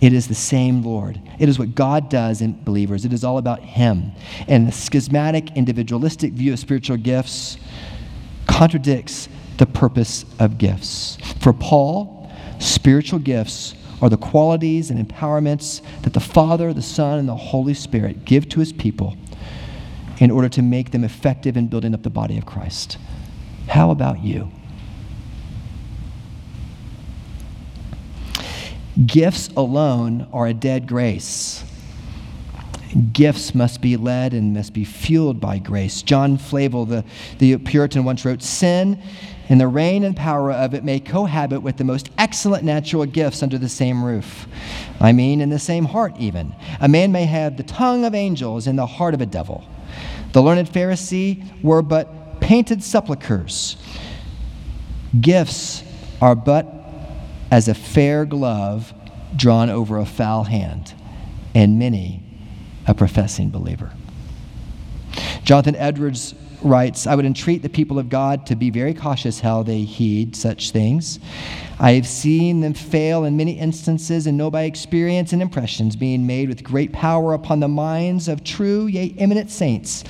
It 0.00 0.12
is 0.12 0.28
the 0.28 0.34
same 0.34 0.82
Lord. 0.82 1.20
It 1.38 1.48
is 1.48 1.58
what 1.58 1.74
God 1.74 2.08
does 2.08 2.40
in 2.40 2.62
believers. 2.64 3.04
It 3.04 3.12
is 3.12 3.22
all 3.22 3.38
about 3.38 3.60
Him. 3.60 4.12
And 4.48 4.66
the 4.66 4.72
schismatic, 4.72 5.56
individualistic 5.56 6.32
view 6.32 6.52
of 6.54 6.58
spiritual 6.58 6.96
gifts 6.96 7.58
contradicts 8.50 9.28
the 9.58 9.66
purpose 9.66 10.24
of 10.38 10.58
gifts. 10.58 11.16
For 11.40 11.52
Paul, 11.52 12.30
spiritual 12.58 13.20
gifts 13.20 13.74
are 14.02 14.08
the 14.08 14.16
qualities 14.16 14.90
and 14.90 15.06
empowerments 15.06 15.82
that 16.02 16.12
the 16.12 16.20
Father, 16.20 16.72
the 16.72 16.82
Son, 16.82 17.18
and 17.18 17.28
the 17.28 17.36
Holy 17.36 17.74
Spirit 17.74 18.24
give 18.24 18.48
to 18.50 18.60
His 18.60 18.72
people 18.72 19.16
in 20.18 20.30
order 20.30 20.48
to 20.48 20.62
make 20.62 20.90
them 20.90 21.04
effective 21.04 21.56
in 21.56 21.68
building 21.68 21.94
up 21.94 22.02
the 22.02 22.10
body 22.10 22.36
of 22.36 22.44
Christ. 22.44 22.98
How 23.68 23.90
about 23.90 24.22
you? 24.22 24.50
Gifts 29.06 29.48
alone 29.56 30.28
are 30.32 30.46
a 30.46 30.54
dead 30.54 30.86
grace. 30.86 31.64
Gifts 33.12 33.54
must 33.54 33.80
be 33.80 33.96
led 33.96 34.34
and 34.34 34.52
must 34.52 34.74
be 34.74 34.84
fueled 34.84 35.40
by 35.40 35.58
grace. 35.58 36.02
John 36.02 36.36
Flavel, 36.36 36.86
the, 36.86 37.04
the 37.38 37.56
Puritan, 37.58 38.04
once 38.04 38.24
wrote 38.24 38.42
Sin 38.42 39.00
and 39.48 39.60
the 39.60 39.68
reign 39.68 40.02
and 40.04 40.16
power 40.16 40.52
of 40.52 40.74
it 40.74 40.84
may 40.84 40.98
cohabit 40.98 41.62
with 41.62 41.76
the 41.76 41.84
most 41.84 42.10
excellent 42.18 42.64
natural 42.64 43.04
gifts 43.06 43.42
under 43.42 43.58
the 43.58 43.68
same 43.68 44.04
roof. 44.04 44.46
I 45.00 45.12
mean, 45.12 45.40
in 45.40 45.50
the 45.50 45.58
same 45.58 45.84
heart, 45.84 46.14
even. 46.18 46.54
A 46.80 46.88
man 46.88 47.12
may 47.12 47.26
have 47.26 47.56
the 47.56 47.62
tongue 47.62 48.04
of 48.04 48.14
angels 48.14 48.66
and 48.66 48.78
the 48.78 48.86
heart 48.86 49.14
of 49.14 49.20
a 49.20 49.26
devil. 49.26 49.64
The 50.32 50.42
learned 50.42 50.68
Pharisee 50.68 51.62
were 51.62 51.82
but 51.82 52.40
painted 52.40 52.82
sepulchres. 52.82 53.76
Gifts 55.20 55.82
are 56.20 56.36
but 56.36 56.66
as 57.50 57.68
a 57.68 57.74
fair 57.74 58.24
glove 58.24 58.94
drawn 59.34 59.70
over 59.70 59.98
a 59.98 60.06
foul 60.06 60.44
hand, 60.44 60.94
and 61.54 61.78
many 61.78 62.22
a 62.90 62.94
professing 62.94 63.50
believer. 63.50 63.92
Jonathan 65.44 65.76
Edwards 65.76 66.34
writes 66.62 67.06
I 67.06 67.14
would 67.14 67.24
entreat 67.24 67.62
the 67.62 67.68
people 67.68 67.98
of 67.98 68.08
God 68.08 68.46
to 68.46 68.56
be 68.56 68.70
very 68.70 68.94
cautious 68.94 69.40
how 69.40 69.62
they 69.62 69.80
heed 69.82 70.36
such 70.36 70.70
things. 70.70 71.18
I 71.78 71.92
have 71.92 72.06
seen 72.06 72.60
them 72.60 72.74
fail 72.74 73.24
in 73.24 73.38
many 73.38 73.58
instances 73.58 74.26
and 74.26 74.36
know 74.36 74.50
by 74.50 74.64
experience 74.64 75.32
and 75.32 75.40
impressions 75.40 75.96
being 75.96 76.26
made 76.26 76.50
with 76.50 76.62
great 76.62 76.92
power 76.92 77.32
upon 77.32 77.60
the 77.60 77.68
minds 77.68 78.28
of 78.28 78.44
true, 78.44 78.86
yea, 78.86 79.14
eminent 79.16 79.50
saints, 79.50 80.04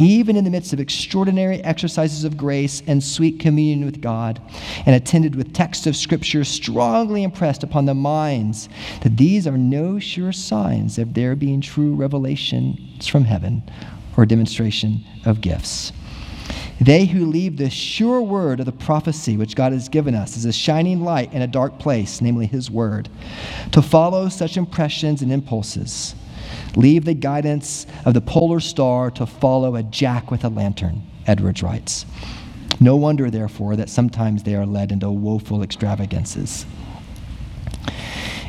even 0.00 0.36
in 0.36 0.42
the 0.42 0.50
midst 0.50 0.72
of 0.72 0.80
extraordinary 0.80 1.62
exercises 1.62 2.24
of 2.24 2.36
grace 2.36 2.82
and 2.88 3.04
sweet 3.04 3.38
communion 3.38 3.84
with 3.84 4.00
God, 4.00 4.42
and 4.84 4.96
attended 4.96 5.36
with 5.36 5.52
texts 5.52 5.86
of 5.86 5.94
Scripture 5.94 6.42
strongly 6.42 7.22
impressed 7.22 7.62
upon 7.62 7.86
the 7.86 7.94
minds 7.94 8.68
that 9.02 9.16
these 9.16 9.46
are 9.46 9.58
no 9.58 10.00
sure 10.00 10.32
signs 10.32 10.98
of 10.98 11.14
there 11.14 11.36
being 11.36 11.60
true 11.60 11.94
revelations 11.94 13.06
from 13.06 13.24
heaven 13.24 13.62
or 14.16 14.26
demonstration 14.26 15.04
of 15.24 15.40
gifts. 15.40 15.92
They 16.80 17.06
who 17.06 17.26
leave 17.26 17.56
the 17.56 17.70
sure 17.70 18.20
word 18.20 18.58
of 18.58 18.66
the 18.66 18.72
prophecy 18.72 19.36
which 19.36 19.54
God 19.54 19.72
has 19.72 19.88
given 19.88 20.14
us 20.14 20.36
as 20.36 20.44
a 20.44 20.52
shining 20.52 21.02
light 21.02 21.32
in 21.32 21.42
a 21.42 21.46
dark 21.46 21.78
place, 21.78 22.20
namely 22.20 22.46
His 22.46 22.70
word, 22.70 23.08
to 23.70 23.80
follow 23.80 24.28
such 24.28 24.56
impressions 24.56 25.22
and 25.22 25.30
impulses, 25.30 26.16
leave 26.74 27.04
the 27.04 27.14
guidance 27.14 27.86
of 28.04 28.14
the 28.14 28.20
polar 28.20 28.58
star 28.58 29.10
to 29.12 29.26
follow 29.26 29.76
a 29.76 29.82
jack 29.84 30.30
with 30.30 30.44
a 30.44 30.48
lantern, 30.48 31.02
Edwards 31.26 31.62
writes. 31.62 32.04
No 32.80 32.96
wonder, 32.96 33.30
therefore, 33.30 33.76
that 33.76 33.88
sometimes 33.88 34.42
they 34.42 34.56
are 34.56 34.66
led 34.66 34.90
into 34.90 35.08
woeful 35.08 35.62
extravagances. 35.62 36.66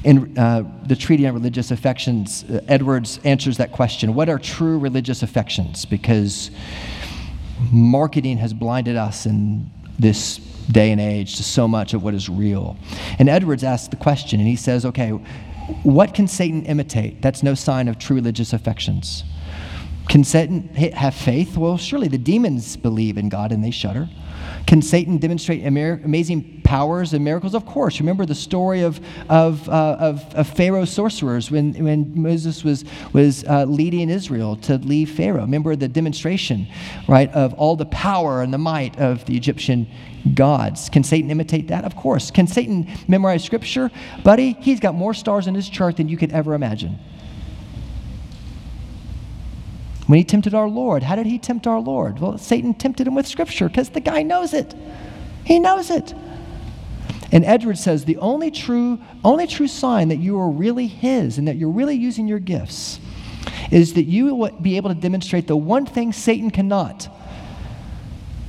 In 0.03 0.37
uh, 0.37 0.63
the 0.85 0.95
Treatise 0.97 1.27
on 1.27 1.33
Religious 1.33 1.71
Affections, 1.71 2.43
uh, 2.43 2.59
Edwards 2.67 3.19
answers 3.23 3.57
that 3.57 3.71
question 3.71 4.13
What 4.13 4.27
are 4.27 4.37
true 4.37 4.77
religious 4.77 5.23
affections? 5.23 5.85
Because 5.85 6.51
marketing 7.71 8.37
has 8.37 8.53
blinded 8.53 8.97
us 8.97 9.25
in 9.25 9.69
this 9.97 10.37
day 10.71 10.91
and 10.91 10.99
age 10.99 11.37
to 11.37 11.43
so 11.43 11.67
much 11.67 11.93
of 11.93 12.03
what 12.03 12.13
is 12.13 12.27
real. 12.27 12.75
And 13.17 13.29
Edwards 13.29 13.63
asks 13.63 13.87
the 13.87 13.95
question, 13.95 14.39
and 14.39 14.49
he 14.49 14.57
says, 14.57 14.85
Okay, 14.85 15.09
what 15.83 16.13
can 16.13 16.27
Satan 16.27 16.65
imitate? 16.65 17.21
That's 17.21 17.41
no 17.41 17.53
sign 17.53 17.87
of 17.87 17.97
true 17.97 18.15
religious 18.15 18.51
affections. 18.51 19.23
Can 20.09 20.25
Satan 20.25 20.67
have 20.75 21.15
faith? 21.15 21.55
Well, 21.55 21.77
surely 21.77 22.09
the 22.09 22.17
demons 22.17 22.75
believe 22.75 23.17
in 23.17 23.29
God 23.29 23.53
and 23.53 23.63
they 23.63 23.71
shudder. 23.71 24.09
Can 24.65 24.81
Satan 24.81 25.17
demonstrate 25.17 25.65
amazing 25.65 26.61
powers 26.63 27.13
and 27.13 27.23
miracles? 27.23 27.53
Of 27.53 27.65
course. 27.65 27.99
Remember 27.99 28.25
the 28.25 28.35
story 28.35 28.81
of, 28.81 28.99
of, 29.29 29.67
uh, 29.67 29.97
of, 29.99 30.35
of, 30.35 30.47
Pharaoh's 30.47 30.89
sorcerers 30.89 31.51
when, 31.51 31.73
when 31.83 32.19
Moses 32.19 32.63
was, 32.63 32.85
was 33.11 33.43
uh, 33.43 33.65
leading 33.65 34.09
Israel 34.09 34.55
to 34.57 34.77
leave 34.77 35.11
Pharaoh. 35.11 35.41
Remember 35.41 35.75
the 35.75 35.87
demonstration, 35.87 36.67
right, 37.07 37.29
of 37.33 37.53
all 37.55 37.75
the 37.75 37.85
power 37.87 38.41
and 38.41 38.53
the 38.53 38.57
might 38.57 38.97
of 38.99 39.25
the 39.25 39.35
Egyptian 39.35 39.87
gods. 40.33 40.89
Can 40.89 41.03
Satan 41.03 41.29
imitate 41.29 41.67
that? 41.67 41.83
Of 41.83 41.95
course. 41.95 42.31
Can 42.31 42.47
Satan 42.47 42.87
memorize 43.07 43.43
scripture? 43.43 43.91
Buddy, 44.23 44.53
he's 44.61 44.79
got 44.79 44.95
more 44.95 45.13
stars 45.13 45.47
in 45.47 45.55
his 45.55 45.67
chart 45.69 45.97
than 45.97 46.07
you 46.07 46.17
could 46.17 46.31
ever 46.31 46.53
imagine. 46.53 46.97
When 50.13 50.19
he 50.19 50.23
tempted 50.25 50.53
our 50.53 50.69
Lord, 50.69 51.01
how 51.01 51.15
did 51.15 51.25
he 51.25 51.39
tempt 51.39 51.65
our 51.65 51.79
Lord? 51.79 52.19
Well, 52.19 52.37
Satan 52.37 52.75
tempted 52.75 53.07
him 53.07 53.15
with 53.15 53.25
Scripture 53.25 53.67
because 53.67 53.89
the 53.89 53.99
guy 53.99 54.21
knows 54.21 54.53
it. 54.53 54.75
He 55.43 55.57
knows 55.57 55.89
it. 55.89 56.13
And 57.31 57.43
Edward 57.43 57.79
says 57.79 58.05
the 58.05 58.17
only 58.17 58.51
true, 58.51 59.01
only 59.23 59.47
true 59.47 59.67
sign 59.67 60.09
that 60.09 60.17
you 60.17 60.37
are 60.37 60.51
really 60.51 60.85
his 60.85 61.39
and 61.39 61.47
that 61.47 61.55
you're 61.55 61.71
really 61.71 61.95
using 61.95 62.27
your 62.27 62.37
gifts 62.37 62.99
is 63.71 63.95
that 63.95 64.03
you 64.03 64.35
will 64.35 64.51
be 64.51 64.77
able 64.77 64.93
to 64.93 65.01
demonstrate 65.01 65.47
the 65.47 65.57
one 65.57 65.87
thing 65.87 66.13
Satan 66.13 66.51
cannot, 66.51 67.09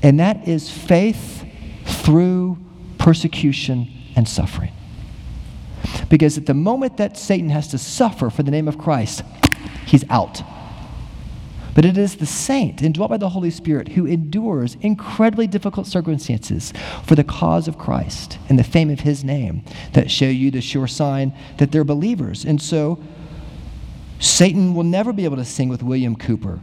and 0.03 0.21
that 0.21 0.47
is 0.47 0.71
faith 0.71 1.47
through 1.87 2.59
persecution 2.99 3.89
and 4.17 4.29
suffering. 4.29 4.73
Because 6.11 6.37
at 6.37 6.45
the 6.45 6.53
moment 6.53 6.99
that 6.99 7.17
Satan 7.17 7.49
has 7.49 7.69
to 7.69 7.79
suffer 7.79 8.29
for 8.29 8.43
the 8.43 8.51
name 8.51 8.69
of 8.69 8.77
Christ, 8.77 9.23
he's 9.87 10.05
out. 10.11 10.43
But 11.75 11.85
it 11.85 11.99
is 11.99 12.17
the 12.17 12.27
saint, 12.27 12.83
indwelt 12.83 13.11
by 13.11 13.17
the 13.17 13.31
Holy 13.31 13.51
Spirit, 13.51 13.89
who 13.89 14.07
endures 14.07 14.77
incredibly 14.81 15.47
difficult 15.47 15.87
circumstances 15.87 16.73
for 17.03 17.15
the 17.15 17.25
cause 17.25 17.67
of 17.67 17.79
Christ 17.79 18.39
and 18.49 18.59
the 18.59 18.65
fame 18.65 18.91
of 18.91 19.01
his 19.01 19.25
name 19.25 19.65
that 19.93 20.11
show 20.11 20.29
you 20.29 20.51
the 20.51 20.61
sure 20.61 20.87
sign 20.87 21.33
that 21.59 21.73
they're 21.73 21.85
believers. 21.85 22.45
And 22.45 22.63
so, 22.63 23.03
Satan 24.21 24.75
will 24.75 24.85
never 24.85 25.13
be 25.13 25.25
able 25.25 25.37
to 25.37 25.45
sing 25.45 25.69
with 25.69 25.83
William 25.83 26.17
Cowper. 26.17 26.61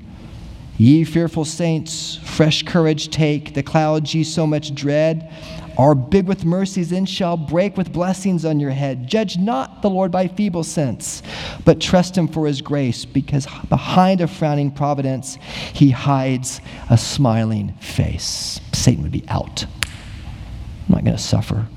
Ye 0.81 1.03
fearful 1.03 1.45
saints, 1.45 2.17
fresh 2.23 2.63
courage 2.63 3.11
take, 3.11 3.53
the 3.53 3.61
clouds 3.61 4.15
ye 4.15 4.23
so 4.23 4.47
much 4.47 4.73
dread 4.73 5.31
are 5.77 5.93
big 5.93 6.25
with 6.25 6.43
mercies 6.43 6.91
and 6.91 7.07
shall 7.07 7.37
break 7.37 7.77
with 7.77 7.93
blessings 7.93 8.45
on 8.45 8.59
your 8.59 8.71
head. 8.71 9.05
Judge 9.05 9.37
not 9.37 9.83
the 9.83 9.91
Lord 9.91 10.11
by 10.11 10.27
feeble 10.27 10.63
sense, 10.63 11.21
but 11.65 11.79
trust 11.79 12.17
him 12.17 12.27
for 12.27 12.47
his 12.47 12.63
grace, 12.63 13.05
because 13.05 13.45
behind 13.69 14.21
a 14.21 14.27
frowning 14.27 14.71
providence 14.71 15.37
he 15.71 15.91
hides 15.91 16.61
a 16.89 16.97
smiling 16.97 17.73
face. 17.73 18.59
Satan 18.73 19.03
would 19.03 19.11
be 19.11 19.23
out. 19.27 19.67
I'm 19.85 20.95
not 20.95 21.03
going 21.03 21.15
to 21.15 21.21
suffer. 21.21 21.67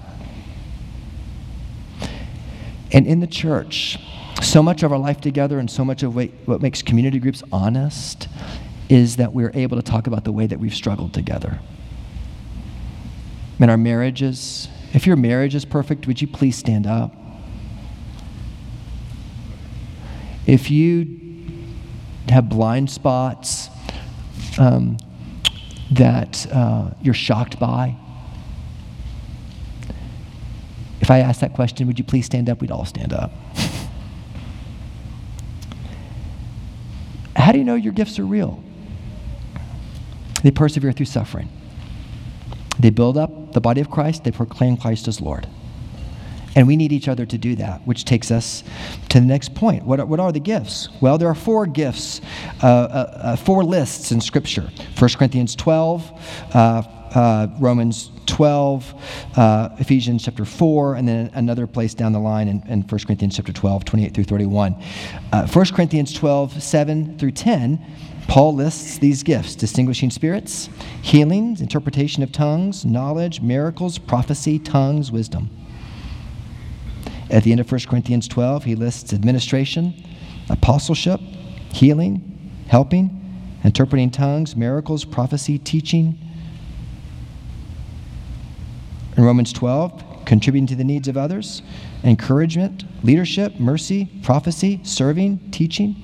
And 2.91 3.07
in 3.07 3.21
the 3.21 3.27
church, 3.27 3.99
so 4.41 4.63
much 4.63 4.83
of 4.83 4.93
our 4.93 4.99
life 4.99 5.21
together 5.21 5.59
and 5.59 5.71
so 5.71 5.85
much 5.85 6.03
of 6.03 6.15
what 6.17 6.63
makes 6.63 6.81
community 6.81 7.19
groups 7.19 7.43
honest 7.53 8.29
is 8.89 9.17
that 9.17 9.33
we're 9.33 9.53
able 9.55 9.77
to 9.77 9.83
talk 9.83 10.07
about 10.07 10.25
the 10.25 10.33
way 10.33 10.47
that 10.47 10.59
we've 10.59 10.75
struggled 10.75 11.15
together. 11.15 11.59
In 13.59 13.71
our 13.71 13.77
marriages, 13.77 14.69
if 14.93 15.07
your 15.07 15.17
marriage 15.17 15.55
is 15.55 15.65
perfect, 15.65 16.07
would 16.07 16.21
you 16.21 16.27
please 16.27 16.57
stand 16.57 16.87
up? 16.87 17.15
If 20.47 20.71
you 20.71 21.21
have 22.29 22.49
blind 22.49 22.91
spots 22.91 23.71
um, 24.59 24.99
that 25.93 26.47
uh, 26.53 26.91
you're 27.01 27.15
shocked 27.15 27.59
by, 27.59 27.97
if 31.01 31.11
I 31.11 31.19
ask 31.21 31.41
that 31.41 31.55
question, 31.55 31.87
would 31.87 31.99
you 31.99 32.05
please 32.05 32.27
stand 32.27 32.51
up? 32.51 32.61
We'd 32.61 32.71
all 32.71 32.85
stand 32.85 33.13
up. 33.13 33.31
How 37.37 37.53
do 37.53 37.59
you 37.59 37.65
know 37.65 37.75
your 37.75 37.93
gifts 37.93 38.19
are 38.19 38.25
real? 38.25 38.63
They 40.45 40.51
persevere 40.51 40.93
through 40.93 41.07
suffering. 41.07 41.49
They 42.79 42.91
build 42.91 43.17
up 43.17 43.55
the 43.55 43.63
body 43.63 43.81
of 43.81 43.91
Christ, 43.91 44.25
they 44.25 44.31
proclaim 44.31 44.77
Christ 44.77 45.09
as 45.09 45.21
Lord. 45.21 45.49
And 46.55 46.67
we 46.67 46.77
need 46.77 46.93
each 46.93 47.09
other 47.09 47.25
to 47.25 47.39
do 47.39 47.57
that, 47.57 47.81
which 47.87 48.05
takes 48.05 48.31
us 48.31 48.63
to 49.09 49.21
the 49.21 49.27
next 49.27 49.55
point. 49.55 49.85
What 49.85 50.01
are, 50.01 50.07
what 50.07 50.21
are 50.21 50.31
the 50.31 50.41
gifts? 50.41 50.91
Well, 51.01 51.17
there 51.17 51.29
are 51.29 51.35
four 51.35 51.67
gifts, 51.67 52.21
uh, 52.63 52.67
uh, 52.67 53.21
uh, 53.23 53.37
four 53.37 53.65
lists 53.65 54.13
in 54.13 54.21
Scripture 54.21 54.71
1 54.99 55.11
Corinthians 55.15 55.57
12, 55.57 56.55
uh, 57.15 57.19
uh, 57.19 57.49
Romans 57.59 58.11
12, 58.27 58.95
uh, 59.37 59.69
Ephesians 59.79 60.25
chapter 60.25 60.45
4, 60.45 60.97
and 60.97 61.07
then 61.07 61.31
another 61.35 61.67
place 61.67 61.95
down 61.95 62.13
the 62.13 62.19
line 62.19 62.49
in, 62.49 62.63
in 62.69 62.83
1 62.83 63.01
Corinthians 63.07 63.37
chapter 63.37 63.53
12, 63.53 63.85
28 63.85 64.15
through 64.15 64.25
31. 64.25 64.73
1 64.73 65.49
Corinthians 65.75 66.13
12, 66.13 66.63
7 66.63 67.19
through 67.19 67.31
10 67.31 67.85
Paul 68.27 68.55
lists 68.55 68.99
these 68.99 69.23
gifts 69.23 69.55
distinguishing 69.55 70.11
spirits, 70.11 70.69
healings, 71.03 71.61
interpretation 71.61 72.23
of 72.23 72.33
tongues, 72.33 72.85
knowledge, 72.85 73.41
miracles, 73.41 73.99
prophecy, 73.99 74.59
tongues, 74.59 75.13
wisdom. 75.13 75.51
At 77.31 77.45
the 77.45 77.53
end 77.53 77.61
of 77.61 77.71
1 77.71 77.81
Corinthians 77.89 78.27
12, 78.29 78.65
he 78.65 78.75
lists 78.75 79.13
administration, 79.13 79.95
apostleship, 80.49 81.21
healing, 81.73 82.65
helping, 82.69 83.21
interpreting 83.63 84.11
tongues, 84.11 84.57
miracles, 84.57 85.05
prophecy, 85.05 85.59
teaching. 85.59 86.19
In 89.17 89.25
Romans 89.25 89.53
12, 89.53 90.25
contributing 90.25 90.67
to 90.67 90.75
the 90.75 90.85
needs 90.85 91.07
of 91.07 91.17
others, 91.17 91.63
encouragement, 92.03 92.85
leadership, 93.05 93.59
mercy, 93.61 94.07
prophecy, 94.23 94.81
serving, 94.83 95.51
teaching. 95.51 95.97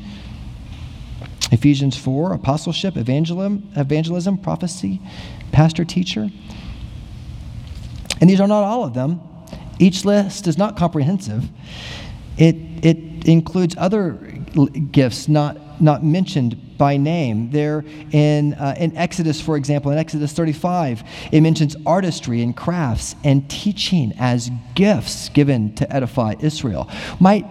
Ephesians 1.50 1.96
4, 1.96 2.32
apostleship, 2.34 2.96
evangelism, 2.96 3.68
evangelism, 3.74 4.38
prophecy, 4.38 5.00
pastor, 5.50 5.84
teacher. 5.84 6.30
And 8.20 8.30
these 8.30 8.40
are 8.40 8.46
not 8.46 8.62
all 8.62 8.84
of 8.84 8.94
them. 8.94 9.20
Each 9.80 10.04
list 10.04 10.46
is 10.46 10.56
not 10.56 10.76
comprehensive. 10.76 11.48
It, 12.36 12.54
it 12.84 13.26
includes 13.26 13.74
other 13.76 14.12
gifts 14.92 15.26
not, 15.26 15.56
not 15.80 16.04
mentioned 16.04 16.78
by 16.78 16.96
name. 16.96 17.50
There 17.50 17.84
in, 18.12 18.54
uh, 18.54 18.74
in 18.78 18.96
Exodus, 18.96 19.40
for 19.40 19.56
example, 19.56 19.90
in 19.90 19.98
Exodus 19.98 20.32
35, 20.32 21.02
it 21.32 21.40
mentions 21.40 21.76
artistry 21.86 22.42
and 22.42 22.56
crafts 22.56 23.16
and 23.24 23.48
teaching 23.50 24.12
as 24.18 24.50
gifts 24.74 25.28
given 25.30 25.74
to 25.76 25.92
edify 25.92 26.34
Israel. 26.40 26.88
Might 27.18 27.46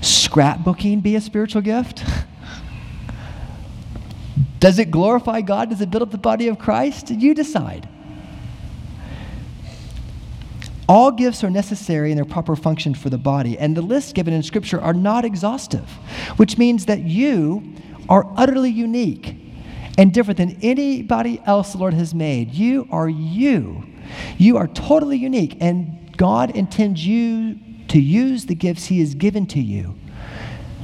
scrapbooking 0.00 1.02
be 1.02 1.16
a 1.16 1.20
spiritual 1.20 1.62
gift? 1.62 2.04
Does 4.60 4.78
it 4.78 4.90
glorify 4.90 5.40
God? 5.40 5.70
Does 5.70 5.80
it 5.80 5.90
build 5.90 6.02
up 6.02 6.10
the 6.10 6.18
body 6.18 6.48
of 6.48 6.58
Christ? 6.58 7.10
You 7.10 7.34
decide. 7.34 7.88
All 10.88 11.10
gifts 11.10 11.44
are 11.44 11.50
necessary 11.50 12.10
in 12.10 12.16
their 12.16 12.24
proper 12.24 12.56
function 12.56 12.94
for 12.94 13.10
the 13.10 13.18
body, 13.18 13.58
and 13.58 13.76
the 13.76 13.82
lists 13.82 14.12
given 14.12 14.32
in 14.32 14.42
Scripture 14.42 14.80
are 14.80 14.94
not 14.94 15.24
exhaustive, 15.24 15.88
which 16.36 16.56
means 16.56 16.86
that 16.86 17.00
you 17.00 17.74
are 18.08 18.26
utterly 18.36 18.70
unique 18.70 19.36
and 19.98 20.14
different 20.14 20.38
than 20.38 20.58
anybody 20.62 21.42
else 21.44 21.72
the 21.72 21.78
Lord 21.78 21.92
has 21.92 22.14
made. 22.14 22.54
You 22.54 22.88
are 22.90 23.08
you. 23.08 23.84
You 24.38 24.56
are 24.56 24.66
totally 24.68 25.18
unique, 25.18 25.58
and 25.60 26.16
God 26.16 26.56
intends 26.56 27.06
you 27.06 27.58
to 27.88 28.00
use 28.00 28.46
the 28.46 28.54
gifts 28.54 28.86
He 28.86 29.00
has 29.00 29.14
given 29.14 29.46
to 29.48 29.60
you 29.60 29.94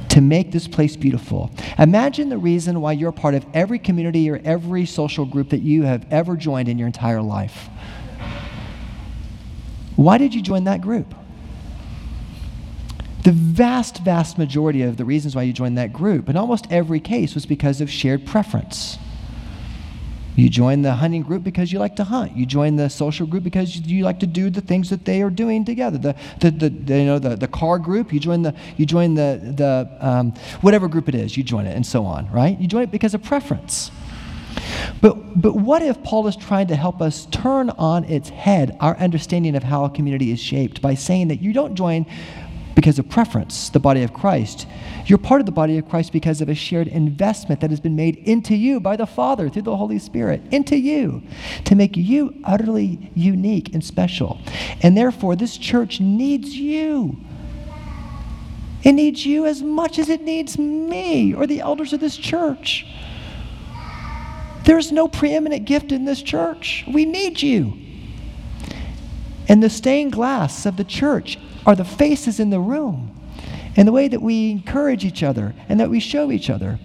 to 0.09 0.21
make 0.21 0.51
this 0.51 0.67
place 0.67 0.95
beautiful. 0.95 1.51
Imagine 1.77 2.29
the 2.29 2.37
reason 2.37 2.79
why 2.79 2.93
you're 2.93 3.11
part 3.11 3.33
of 3.33 3.45
every 3.53 3.79
community 3.79 4.29
or 4.29 4.39
every 4.45 4.85
social 4.85 5.25
group 5.25 5.49
that 5.49 5.61
you 5.61 5.83
have 5.83 6.05
ever 6.09 6.37
joined 6.37 6.69
in 6.69 6.77
your 6.77 6.87
entire 6.87 7.21
life. 7.21 7.67
Why 9.95 10.17
did 10.17 10.33
you 10.33 10.41
join 10.41 10.65
that 10.65 10.81
group? 10.81 11.13
The 13.23 13.31
vast, 13.31 14.03
vast 14.03 14.37
majority 14.37 14.83
of 14.83 14.97
the 14.97 15.05
reasons 15.05 15.35
why 15.35 15.43
you 15.43 15.53
joined 15.53 15.77
that 15.77 15.91
group, 15.91 16.29
in 16.29 16.37
almost 16.37 16.67
every 16.69 16.99
case, 16.99 17.33
was 17.33 17.45
because 17.45 17.81
of 17.81 17.89
shared 17.89 18.25
preference. 18.25 18.99
You 20.35 20.49
join 20.49 20.81
the 20.81 20.93
hunting 20.93 21.21
group 21.21 21.43
because 21.43 21.71
you 21.71 21.79
like 21.79 21.95
to 21.95 22.03
hunt. 22.03 22.35
You 22.35 22.45
join 22.45 22.75
the 22.75 22.89
social 22.89 23.25
group 23.25 23.43
because 23.43 23.77
you 23.77 24.03
like 24.03 24.19
to 24.19 24.27
do 24.27 24.49
the 24.49 24.59
things 24.61 24.89
that 24.89 25.05
they 25.05 25.21
are 25.21 25.29
doing 25.29 25.63
together. 25.63 25.97
The, 25.97 26.15
the, 26.41 26.51
the, 26.51 26.69
the 26.69 26.99
you 26.99 27.05
know, 27.05 27.19
the, 27.19 27.37
the 27.37 27.47
car 27.47 27.79
group, 27.79 28.11
you 28.11 28.19
join 28.19 28.41
the, 28.41 28.53
you 28.75 28.85
join 28.85 29.15
the, 29.15 29.39
the 29.55 29.97
um, 30.05 30.33
whatever 30.59 30.89
group 30.89 31.07
it 31.07 31.15
is, 31.15 31.37
you 31.37 31.43
join 31.43 31.65
it, 31.65 31.75
and 31.75 31.85
so 31.85 32.05
on, 32.05 32.29
right? 32.31 32.59
You 32.59 32.67
join 32.67 32.83
it 32.83 32.91
because 32.91 33.13
of 33.13 33.23
preference. 33.23 33.91
But, 35.05 35.39
but 35.39 35.55
what 35.55 35.83
if 35.83 36.01
Paul 36.01 36.25
is 36.25 36.35
trying 36.35 36.65
to 36.69 36.75
help 36.75 36.99
us 36.99 37.27
turn 37.27 37.69
on 37.69 38.05
its 38.05 38.29
head 38.29 38.75
our 38.79 38.97
understanding 38.97 39.55
of 39.55 39.61
how 39.61 39.85
a 39.85 39.89
community 39.91 40.31
is 40.31 40.39
shaped 40.39 40.81
by 40.81 40.95
saying 40.95 41.27
that 41.27 41.43
you 41.43 41.53
don't 41.53 41.75
join 41.75 42.07
because 42.73 42.97
of 42.97 43.07
preference, 43.07 43.69
the 43.69 43.79
body 43.79 44.01
of 44.01 44.13
Christ. 44.13 44.65
You're 45.05 45.19
part 45.19 45.41
of 45.41 45.45
the 45.45 45.51
body 45.51 45.77
of 45.77 45.87
Christ 45.87 46.11
because 46.11 46.41
of 46.41 46.49
a 46.49 46.55
shared 46.55 46.87
investment 46.87 47.61
that 47.61 47.69
has 47.69 47.79
been 47.79 47.95
made 47.95 48.15
into 48.15 48.55
you 48.55 48.79
by 48.79 48.95
the 48.95 49.05
Father 49.05 49.47
through 49.47 49.61
the 49.61 49.77
Holy 49.77 49.99
Spirit, 49.99 50.41
into 50.49 50.75
you, 50.75 51.21
to 51.65 51.75
make 51.75 51.95
you 51.95 52.33
utterly 52.43 53.11
unique 53.13 53.75
and 53.75 53.83
special. 53.83 54.39
And 54.81 54.97
therefore, 54.97 55.35
this 55.35 55.55
church 55.55 56.01
needs 56.01 56.55
you. 56.55 57.15
It 58.81 58.93
needs 58.93 59.23
you 59.23 59.45
as 59.45 59.61
much 59.61 59.99
as 59.99 60.09
it 60.09 60.23
needs 60.23 60.57
me 60.57 61.35
or 61.35 61.45
the 61.45 61.61
elders 61.61 61.93
of 61.93 61.99
this 61.99 62.17
church. 62.17 62.87
There's 64.65 64.91
no 64.91 65.07
preeminent 65.07 65.65
gift 65.65 65.91
in 65.91 66.05
this 66.05 66.21
church. 66.21 66.83
We 66.91 67.05
need 67.05 67.41
you. 67.41 67.77
And 69.47 69.61
the 69.61 69.69
stained 69.69 70.11
glass 70.11 70.65
of 70.65 70.75
the 70.75 70.83
church 70.83 71.37
are 71.65 71.75
the 71.75 71.85
faces 71.85 72.39
in 72.39 72.49
the 72.49 72.59
room 72.59 73.11
and 73.75 73.87
the 73.87 73.91
way 73.91 74.07
that 74.07 74.21
we 74.21 74.51
encourage 74.51 75.05
each 75.05 75.21
other 75.21 75.53
and 75.69 75.79
that 75.79 75.89
we 75.89 75.99
show 75.99 76.31
each 76.31 76.49
other. 76.49 76.79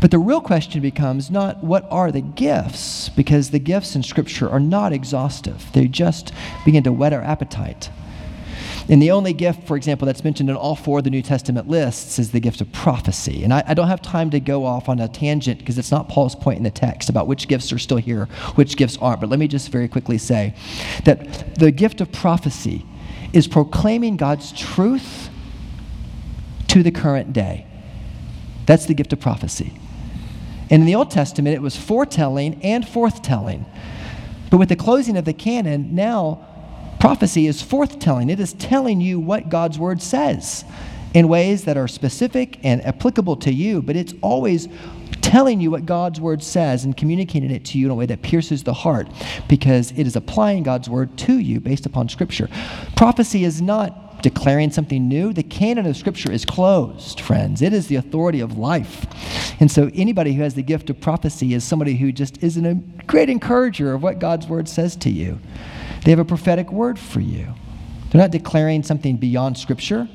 But 0.00 0.10
the 0.10 0.18
real 0.18 0.40
question 0.40 0.82
becomes 0.82 1.30
not 1.30 1.62
what 1.62 1.86
are 1.90 2.12
the 2.12 2.20
gifts, 2.20 3.08
because 3.08 3.50
the 3.50 3.58
gifts 3.58 3.96
in 3.96 4.02
Scripture 4.02 4.48
are 4.48 4.60
not 4.60 4.92
exhaustive. 4.92 5.72
They 5.72 5.88
just 5.88 6.32
begin 6.64 6.84
to 6.84 6.92
whet 6.92 7.12
our 7.12 7.22
appetite. 7.22 7.90
And 8.88 9.02
the 9.02 9.10
only 9.10 9.32
gift, 9.32 9.64
for 9.64 9.76
example, 9.76 10.06
that's 10.06 10.22
mentioned 10.22 10.48
in 10.48 10.54
all 10.54 10.76
four 10.76 10.98
of 10.98 11.04
the 11.04 11.10
New 11.10 11.22
Testament 11.22 11.68
lists 11.68 12.20
is 12.20 12.30
the 12.30 12.38
gift 12.38 12.60
of 12.60 12.70
prophecy. 12.72 13.42
And 13.42 13.52
I, 13.52 13.64
I 13.66 13.74
don't 13.74 13.88
have 13.88 14.00
time 14.00 14.30
to 14.30 14.38
go 14.38 14.64
off 14.64 14.88
on 14.88 15.00
a 15.00 15.08
tangent 15.08 15.58
because 15.58 15.76
it's 15.76 15.90
not 15.90 16.08
Paul's 16.08 16.36
point 16.36 16.58
in 16.58 16.62
the 16.62 16.70
text 16.70 17.08
about 17.08 17.26
which 17.26 17.48
gifts 17.48 17.72
are 17.72 17.78
still 17.78 17.96
here, 17.96 18.26
which 18.54 18.76
gifts 18.76 18.96
aren't. 18.98 19.20
But 19.20 19.28
let 19.28 19.40
me 19.40 19.48
just 19.48 19.70
very 19.70 19.88
quickly 19.88 20.18
say 20.18 20.54
that 21.04 21.56
the 21.56 21.72
gift 21.72 22.00
of 22.00 22.12
prophecy 22.12 22.86
is 23.32 23.48
proclaiming 23.48 24.16
God's 24.16 24.52
truth 24.52 25.30
to 26.68 26.84
the 26.84 26.92
current 26.92 27.32
day. 27.32 27.66
That's 28.66 28.86
the 28.86 28.94
gift 28.94 29.12
of 29.12 29.18
prophecy. 29.20 29.72
And 30.70 30.82
in 30.82 30.86
the 30.86 30.94
Old 30.94 31.10
Testament, 31.10 31.56
it 31.56 31.62
was 31.62 31.76
foretelling 31.76 32.62
and 32.62 32.84
forthtelling. 32.84 33.66
But 34.50 34.58
with 34.58 34.68
the 34.68 34.76
closing 34.76 35.16
of 35.16 35.24
the 35.24 35.32
canon, 35.32 35.94
now 35.94 36.46
prophecy 37.00 37.46
is 37.46 37.62
forthtelling. 37.62 38.30
It 38.30 38.40
is 38.40 38.52
telling 38.54 39.00
you 39.00 39.18
what 39.20 39.48
God's 39.48 39.78
word 39.78 40.02
says 40.02 40.64
in 41.14 41.28
ways 41.28 41.64
that 41.64 41.76
are 41.76 41.88
specific 41.88 42.58
and 42.62 42.84
applicable 42.84 43.36
to 43.36 43.52
you, 43.52 43.80
but 43.80 43.96
it's 43.96 44.14
always 44.22 44.68
telling 45.22 45.60
you 45.60 45.70
what 45.70 45.86
God's 45.86 46.20
word 46.20 46.42
says 46.42 46.84
and 46.84 46.96
communicating 46.96 47.50
it 47.50 47.64
to 47.66 47.78
you 47.78 47.86
in 47.86 47.90
a 47.90 47.94
way 47.94 48.06
that 48.06 48.22
pierces 48.22 48.62
the 48.62 48.72
heart 48.72 49.08
because 49.48 49.90
it 49.92 50.06
is 50.06 50.14
applying 50.14 50.62
God's 50.62 50.88
word 50.88 51.16
to 51.18 51.38
you 51.38 51.58
based 51.58 51.86
upon 51.86 52.08
Scripture. 52.08 52.48
Prophecy 52.96 53.44
is 53.44 53.60
not 53.60 54.22
declaring 54.22 54.70
something 54.70 55.08
new. 55.08 55.32
The 55.32 55.42
canon 55.42 55.86
of 55.86 55.96
Scripture 55.96 56.30
is 56.30 56.44
closed, 56.44 57.20
friends. 57.20 57.60
It 57.60 57.72
is 57.72 57.88
the 57.88 57.96
authority 57.96 58.40
of 58.40 58.56
life. 58.56 59.06
And 59.60 59.70
so 59.70 59.90
anybody 59.94 60.32
who 60.34 60.42
has 60.42 60.54
the 60.54 60.62
gift 60.62 60.90
of 60.90 61.00
prophecy 61.00 61.54
is 61.54 61.64
somebody 61.64 61.96
who 61.96 62.12
just 62.12 62.42
is 62.42 62.56
a 62.56 62.74
great 63.06 63.28
encourager 63.28 63.94
of 63.94 64.02
what 64.02 64.18
God's 64.18 64.46
word 64.46 64.68
says 64.68 64.96
to 64.96 65.10
you. 65.10 65.38
They 66.06 66.12
have 66.12 66.20
a 66.20 66.24
prophetic 66.24 66.70
word 66.70 67.00
for 67.00 67.18
you. 67.18 67.52
They're 68.10 68.20
not 68.20 68.30
declaring 68.30 68.84
something 68.84 69.16
beyond 69.16 69.58
Scripture. 69.58 70.08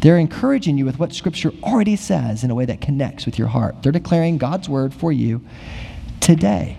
They're 0.00 0.16
encouraging 0.16 0.78
you 0.78 0.84
with 0.84 1.00
what 1.00 1.12
Scripture 1.12 1.50
already 1.64 1.96
says 1.96 2.44
in 2.44 2.52
a 2.52 2.54
way 2.54 2.66
that 2.66 2.80
connects 2.80 3.26
with 3.26 3.36
your 3.36 3.48
heart. 3.48 3.82
They're 3.82 3.90
declaring 3.90 4.38
God's 4.38 4.68
word 4.68 4.94
for 4.94 5.10
you 5.10 5.44
today. 6.20 6.78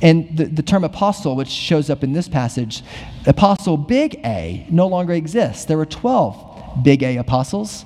And 0.00 0.34
the, 0.34 0.46
the 0.46 0.62
term 0.62 0.82
apostle, 0.82 1.36
which 1.36 1.50
shows 1.50 1.90
up 1.90 2.02
in 2.02 2.14
this 2.14 2.26
passage, 2.26 2.82
apostle 3.26 3.76
big 3.76 4.18
A, 4.24 4.66
no 4.70 4.86
longer 4.86 5.12
exists. 5.12 5.66
There 5.66 5.76
were 5.76 5.84
12 5.84 6.82
big 6.82 7.02
A 7.02 7.18
apostles, 7.18 7.84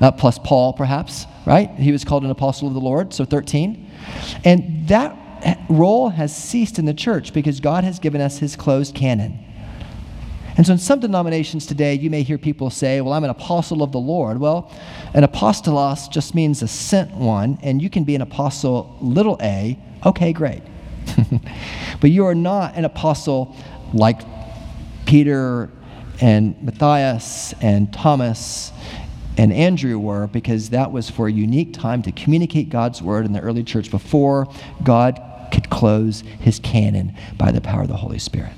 uh, 0.00 0.12
plus 0.12 0.38
Paul, 0.38 0.72
perhaps, 0.72 1.26
right? 1.44 1.70
He 1.70 1.90
was 1.90 2.04
called 2.04 2.22
an 2.22 2.30
apostle 2.30 2.68
of 2.68 2.74
the 2.74 2.80
Lord, 2.80 3.12
so 3.12 3.24
13. 3.24 3.90
And 4.44 4.86
that 4.86 5.25
role 5.68 6.10
has 6.10 6.36
ceased 6.36 6.78
in 6.78 6.84
the 6.84 6.94
church 6.94 7.32
because 7.32 7.60
God 7.60 7.84
has 7.84 7.98
given 7.98 8.20
us 8.20 8.38
his 8.38 8.56
closed 8.56 8.94
canon. 8.94 9.38
And 10.56 10.66
so, 10.66 10.72
in 10.72 10.78
some 10.78 11.00
denominations 11.00 11.66
today, 11.66 11.94
you 11.94 12.08
may 12.08 12.22
hear 12.22 12.38
people 12.38 12.70
say, 12.70 13.00
Well, 13.02 13.12
I'm 13.12 13.24
an 13.24 13.30
apostle 13.30 13.82
of 13.82 13.92
the 13.92 13.98
Lord. 13.98 14.38
Well, 14.38 14.72
an 15.12 15.22
apostolos 15.22 16.10
just 16.10 16.34
means 16.34 16.62
a 16.62 16.68
sent 16.68 17.12
one, 17.12 17.58
and 17.62 17.82
you 17.82 17.90
can 17.90 18.04
be 18.04 18.14
an 18.14 18.22
apostle, 18.22 18.96
little 19.02 19.36
a. 19.42 19.78
Okay, 20.06 20.32
great. 20.32 20.62
but 22.00 22.10
you 22.10 22.24
are 22.24 22.34
not 22.34 22.74
an 22.74 22.86
apostle 22.86 23.54
like 23.92 24.22
Peter 25.04 25.70
and 26.22 26.60
Matthias 26.62 27.52
and 27.60 27.92
Thomas 27.92 28.72
and 29.38 29.52
Andrew 29.52 29.98
were, 29.98 30.26
because 30.28 30.70
that 30.70 30.90
was 30.90 31.10
for 31.10 31.28
a 31.28 31.32
unique 31.32 31.74
time 31.74 32.02
to 32.02 32.12
communicate 32.12 32.70
God's 32.70 33.02
word 33.02 33.26
in 33.26 33.34
the 33.34 33.40
early 33.40 33.62
church 33.62 33.90
before 33.90 34.48
God 34.82 35.20
could 35.52 35.70
close 35.70 36.20
his 36.20 36.58
canon 36.60 37.14
by 37.36 37.52
the 37.52 37.60
power 37.60 37.82
of 37.82 37.88
the 37.88 37.96
Holy 37.96 38.18
Spirit. 38.18 38.52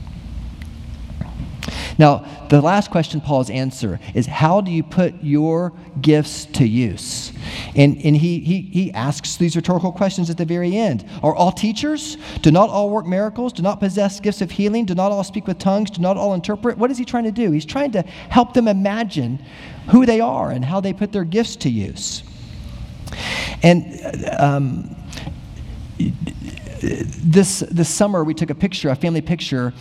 Now, 1.98 2.26
the 2.48 2.60
last 2.60 2.90
question 2.90 3.20
Paul's 3.20 3.50
answer 3.50 3.98
is 4.14 4.26
how 4.26 4.60
do 4.60 4.70
you 4.70 4.82
put 4.82 5.14
your 5.22 5.72
gifts 6.00 6.46
to 6.46 6.66
use? 6.66 7.32
And, 7.74 7.96
and 8.04 8.16
he, 8.16 8.38
he, 8.40 8.62
he 8.62 8.92
asks 8.92 9.36
these 9.36 9.56
rhetorical 9.56 9.92
questions 9.92 10.30
at 10.30 10.38
the 10.38 10.44
very 10.44 10.76
end. 10.76 11.04
Are 11.22 11.34
all 11.34 11.52
teachers? 11.52 12.16
Do 12.40 12.50
not 12.50 12.70
all 12.70 12.90
work 12.90 13.06
miracles? 13.06 13.52
Do 13.52 13.62
not 13.62 13.80
possess 13.80 14.20
gifts 14.20 14.40
of 14.40 14.50
healing? 14.50 14.84
Do 14.84 14.94
not 14.94 15.12
all 15.12 15.24
speak 15.24 15.46
with 15.46 15.58
tongues? 15.58 15.90
Do 15.90 16.00
not 16.00 16.16
all 16.16 16.34
interpret? 16.34 16.78
What 16.78 16.90
is 16.90 16.98
he 16.98 17.04
trying 17.04 17.24
to 17.24 17.32
do? 17.32 17.50
He's 17.50 17.66
trying 17.66 17.90
to 17.92 18.02
help 18.02 18.54
them 18.54 18.68
imagine 18.68 19.42
who 19.90 20.06
they 20.06 20.20
are 20.20 20.50
and 20.50 20.64
how 20.64 20.80
they 20.80 20.92
put 20.92 21.12
their 21.12 21.24
gifts 21.24 21.56
to 21.56 21.70
use. 21.70 22.22
And 23.62 24.00
um, 24.38 24.96
this, 26.80 27.60
this 27.70 27.88
summer, 27.88 28.24
we 28.24 28.34
took 28.34 28.50
a 28.50 28.54
picture, 28.54 28.90
a 28.90 28.96
family 28.96 29.20
picture 29.20 29.72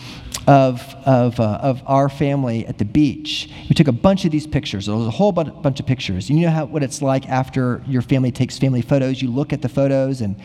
of, 0.47 0.81
of, 1.05 1.39
uh, 1.39 1.60
of 1.62 1.83
our 1.86 2.10
family 2.10 2.65
at 2.65 2.77
the 2.77 2.86
beach. 2.86 3.49
We 3.69 3.75
took 3.75 3.88
a 3.88 3.91
bunch 3.91 4.25
of 4.25 4.31
these 4.31 4.47
pictures. 4.47 4.86
There 4.86 4.95
was 4.95 5.07
a 5.07 5.12
whole 5.12 5.31
bunch 5.31 5.79
of 5.79 5.86
pictures. 5.86 6.29
You 6.29 6.39
know 6.39 6.49
how, 6.49 6.65
what 6.65 6.83
it's 6.83 7.01
like 7.01 7.27
after 7.27 7.83
your 7.86 8.01
family 8.01 8.31
takes 8.31 8.57
family 8.57 8.81
photos? 8.81 9.21
You 9.21 9.29
look 9.29 9.51
at 9.51 9.62
the 9.62 9.69
photos, 9.69 10.21
and 10.21 10.36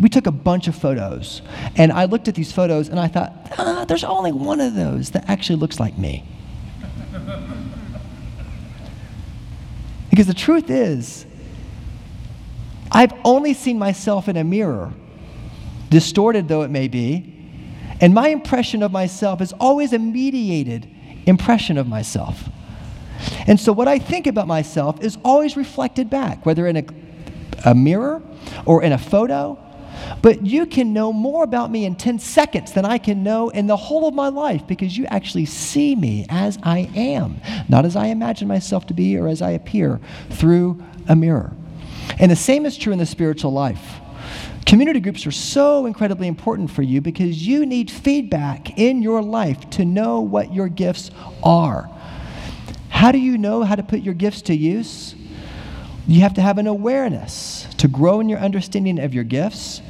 we 0.00 0.08
took 0.08 0.26
a 0.26 0.32
bunch 0.32 0.68
of 0.68 0.76
photos. 0.76 1.42
And 1.76 1.90
I 1.90 2.04
looked 2.04 2.28
at 2.28 2.34
these 2.34 2.52
photos, 2.52 2.88
and 2.88 3.00
I 3.00 3.08
thought, 3.08 3.32
ah, 3.58 3.84
there's 3.88 4.04
only 4.04 4.32
one 4.32 4.60
of 4.60 4.74
those 4.74 5.10
that 5.10 5.28
actually 5.28 5.56
looks 5.56 5.80
like 5.80 5.96
me. 5.96 6.24
because 10.10 10.26
the 10.26 10.34
truth 10.34 10.68
is, 10.70 11.24
I've 12.92 13.12
only 13.24 13.54
seen 13.54 13.78
myself 13.78 14.28
in 14.28 14.36
a 14.36 14.44
mirror 14.44 14.92
distorted 15.90 16.48
though 16.48 16.62
it 16.62 16.70
may 16.70 16.88
be. 16.88 17.32
And 18.00 18.12
my 18.12 18.28
impression 18.28 18.82
of 18.82 18.92
myself 18.92 19.40
is 19.40 19.52
always 19.54 19.92
a 19.92 19.98
mediated 19.98 20.88
impression 21.26 21.78
of 21.78 21.86
myself. 21.86 22.48
And 23.46 23.58
so 23.58 23.72
what 23.72 23.88
I 23.88 23.98
think 23.98 24.26
about 24.26 24.46
myself 24.46 25.02
is 25.02 25.18
always 25.24 25.56
reflected 25.56 26.10
back, 26.10 26.44
whether 26.44 26.66
in 26.66 26.76
a, 26.76 26.84
a 27.64 27.74
mirror 27.74 28.22
or 28.64 28.82
in 28.82 28.92
a 28.92 28.98
photo. 28.98 29.58
But 30.20 30.44
you 30.44 30.66
can 30.66 30.92
know 30.92 31.12
more 31.12 31.42
about 31.42 31.70
me 31.70 31.86
in 31.86 31.96
10 31.96 32.18
seconds 32.18 32.72
than 32.72 32.84
I 32.84 32.98
can 32.98 33.22
know 33.22 33.48
in 33.48 33.66
the 33.66 33.76
whole 33.76 34.06
of 34.06 34.14
my 34.14 34.28
life 34.28 34.66
because 34.66 34.96
you 34.96 35.06
actually 35.06 35.46
see 35.46 35.96
me 35.96 36.26
as 36.28 36.58
I 36.62 36.90
am, 36.94 37.40
not 37.68 37.86
as 37.86 37.96
I 37.96 38.08
imagine 38.08 38.46
myself 38.46 38.86
to 38.88 38.94
be 38.94 39.16
or 39.16 39.26
as 39.26 39.40
I 39.40 39.52
appear 39.52 40.00
through 40.30 40.82
a 41.08 41.16
mirror. 41.16 41.52
And 42.18 42.30
the 42.30 42.36
same 42.36 42.66
is 42.66 42.76
true 42.76 42.92
in 42.92 42.98
the 42.98 43.06
spiritual 43.06 43.52
life. 43.52 44.00
Community 44.66 44.98
groups 44.98 45.24
are 45.28 45.32
so 45.32 45.86
incredibly 45.86 46.26
important 46.26 46.72
for 46.72 46.82
you 46.82 47.00
because 47.00 47.46
you 47.46 47.64
need 47.64 47.88
feedback 47.88 48.76
in 48.76 49.00
your 49.00 49.22
life 49.22 49.70
to 49.70 49.84
know 49.84 50.20
what 50.20 50.52
your 50.52 50.68
gifts 50.68 51.12
are. 51.44 51.88
How 52.88 53.12
do 53.12 53.18
you 53.18 53.38
know 53.38 53.62
how 53.62 53.76
to 53.76 53.84
put 53.84 54.00
your 54.00 54.14
gifts 54.14 54.42
to 54.42 54.56
use? 54.56 55.14
You 56.08 56.22
have 56.22 56.34
to 56.34 56.40
have 56.40 56.58
an 56.58 56.66
awareness 56.66 57.68
to 57.78 57.86
grow 57.86 58.18
in 58.18 58.28
your 58.28 58.40
understanding 58.40 58.98
of 58.98 59.14
your 59.14 59.22
gifts. 59.22 59.82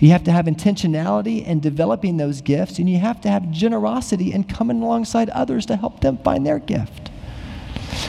You 0.00 0.10
have 0.10 0.24
to 0.24 0.32
have 0.32 0.46
intentionality 0.46 1.44
in 1.44 1.60
developing 1.60 2.16
those 2.16 2.40
gifts, 2.40 2.78
and 2.78 2.88
you 2.88 2.98
have 2.98 3.20
to 3.22 3.28
have 3.28 3.50
generosity 3.50 4.32
in 4.32 4.44
coming 4.44 4.82
alongside 4.82 5.28
others 5.30 5.66
to 5.66 5.76
help 5.76 6.00
them 6.00 6.16
find 6.18 6.46
their 6.46 6.58
gift. 6.58 7.10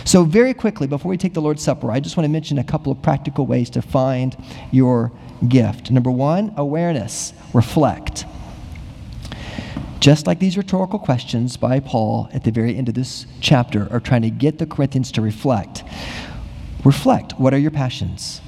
So, 0.05 0.23
very 0.23 0.53
quickly, 0.53 0.87
before 0.87 1.09
we 1.09 1.17
take 1.17 1.33
the 1.33 1.41
Lord's 1.41 1.63
Supper, 1.63 1.91
I 1.91 1.99
just 1.99 2.15
want 2.15 2.25
to 2.25 2.31
mention 2.31 2.57
a 2.57 2.63
couple 2.63 2.91
of 2.91 3.01
practical 3.01 3.45
ways 3.45 3.69
to 3.71 3.81
find 3.81 4.35
your 4.71 5.11
gift. 5.47 5.91
Number 5.91 6.11
one, 6.11 6.53
awareness, 6.57 7.33
reflect. 7.53 8.25
Just 9.99 10.27
like 10.27 10.39
these 10.39 10.57
rhetorical 10.57 10.99
questions 10.99 11.57
by 11.57 11.79
Paul 11.79 12.29
at 12.31 12.43
the 12.43 12.51
very 12.51 12.75
end 12.77 12.89
of 12.89 12.95
this 12.95 13.25
chapter 13.41 13.91
are 13.91 13.99
trying 13.99 14.21
to 14.21 14.29
get 14.29 14.59
the 14.59 14.65
Corinthians 14.65 15.11
to 15.13 15.21
reflect. 15.21 15.83
Reflect. 16.83 17.39
What 17.39 17.53
are 17.53 17.57
your 17.57 17.71
passions? 17.71 18.41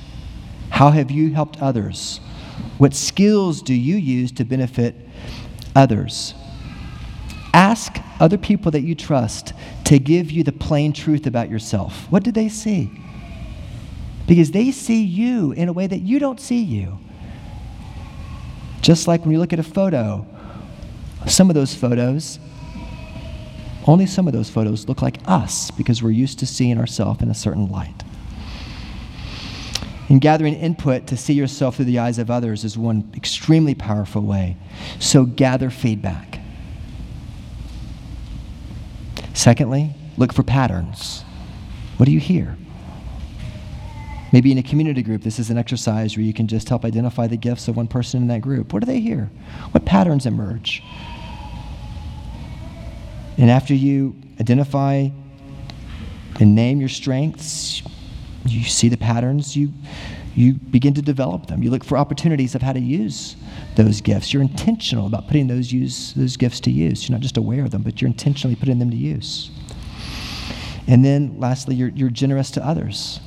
How 0.70 0.92
have 0.92 1.10
you 1.10 1.34
helped 1.34 1.60
others? 1.62 2.20
What 2.78 2.94
skills 2.94 3.62
do 3.62 3.74
you 3.74 3.96
use 3.96 4.32
to 4.34 4.46
benefit 4.46 4.96
others? 5.76 6.36
Ask 7.54 7.98
other 8.20 8.38
people 8.38 8.72
that 8.72 8.82
you 8.82 8.94
trust 8.94 9.54
to 9.86 9.98
give 9.98 10.30
you 10.30 10.44
the 10.44 10.52
plain 10.52 10.94
truth 10.94 11.26
about 11.26 11.50
yourself. 11.50 12.06
What 12.12 12.24
do 12.24 12.32
they 12.32 12.50
see? 12.50 12.92
Because 14.28 14.52
they 14.52 14.72
see 14.72 15.04
you 15.04 15.54
in 15.54 15.70
a 15.70 15.74
way 15.74 15.88
that 15.88 16.00
you 16.00 16.20
don't 16.20 16.40
see 16.40 16.62
you. 16.62 17.00
Just 18.82 19.08
like 19.08 19.22
when 19.22 19.32
you 19.32 19.40
look 19.40 19.54
at 19.54 19.60
a 19.60 19.64
photo, 19.64 20.26
some 21.26 21.50
of 21.50 21.56
those 21.56 21.74
photos, 21.74 22.40
only 23.86 24.06
some 24.06 24.28
of 24.28 24.34
those 24.34 24.50
photos 24.50 24.88
look 24.88 25.02
like 25.02 25.18
us 25.26 25.72
because 25.72 26.04
we're 26.04 26.12
used 26.12 26.40
to 26.40 26.46
seeing 26.46 26.78
ourselves 26.78 27.22
in 27.22 27.30
a 27.30 27.34
certain 27.34 27.70
light. 27.70 28.04
And 30.10 30.22
gathering 30.22 30.54
input 30.54 31.08
to 31.08 31.18
see 31.18 31.34
yourself 31.34 31.78
through 31.78 31.86
the 31.86 32.00
eyes 32.00 32.18
of 32.18 32.30
others 32.32 32.64
is 32.64 32.78
one 32.78 33.10
extremely 33.16 33.76
powerful 33.76 34.22
way. 34.22 34.58
So 35.00 35.26
gather 35.26 35.70
feedback. 35.70 36.40
Secondly, 39.34 39.94
look 40.18 40.34
for 40.34 40.44
patterns. 40.44 41.24
What 41.98 42.06
do 42.06 42.12
you 42.12 42.20
hear? 42.20 42.58
Maybe 44.34 44.52
in 44.52 44.58
a 44.58 44.64
community 44.64 45.02
group, 45.04 45.22
this 45.24 45.40
is 45.40 45.50
an 45.50 45.58
exercise 45.58 46.18
where 46.18 46.26
you 46.26 46.34
can 46.34 46.48
just 46.48 46.68
help 46.68 46.84
identify 46.84 47.28
the 47.28 47.38
gifts 47.38 47.68
of 47.68 47.78
one 47.78 47.88
person 47.88 48.22
in 48.22 48.28
that 48.28 48.42
group. 48.42 48.74
What 48.74 48.82
do 48.82 48.86
they 48.86 49.00
hear? 49.00 49.30
What 49.72 49.86
patterns 49.86 50.26
emerge? 50.26 50.84
And 53.38 53.50
after 53.50 53.74
you 53.74 54.16
identify 54.40 55.10
and 56.40 56.56
name 56.56 56.80
your 56.80 56.90
strengths, 56.90 57.82
you 58.46 58.64
see 58.64 58.90
the 58.90 58.98
patterns, 58.98 59.56
you, 59.56 59.72
you 60.36 60.54
begin 60.54 60.94
to 60.96 61.02
develop 61.02 61.48
them. 61.48 61.64
You 61.64 61.70
look 61.70 61.84
for 61.84 61.98
opportunities 61.98 62.54
of 62.56 62.62
how 62.62 62.74
to 62.74 62.80
use 62.80 63.36
those 63.76 64.02
gifts. 64.02 64.34
You're 64.34 64.44
intentional 64.44 65.08
about 65.08 65.28
putting 65.28 65.48
those, 65.48 65.72
use, 65.72 66.14
those 66.14 66.36
gifts 66.36 66.60
to 66.62 66.72
use. 66.72 67.08
You're 67.08 67.18
not 67.18 67.22
just 67.22 67.38
aware 67.38 67.64
of 67.64 67.72
them, 67.72 67.84
but 67.84 68.02
you're 68.02 68.10
intentionally 68.10 68.56
putting 68.56 68.80
them 68.80 68.90
to 68.90 68.98
use. 68.98 69.52
And 70.88 71.04
then 71.04 71.40
lastly, 71.40 71.76
you're, 71.76 71.90
you're 71.90 72.10
generous 72.10 72.52
to 72.52 72.66
others. 72.66 73.20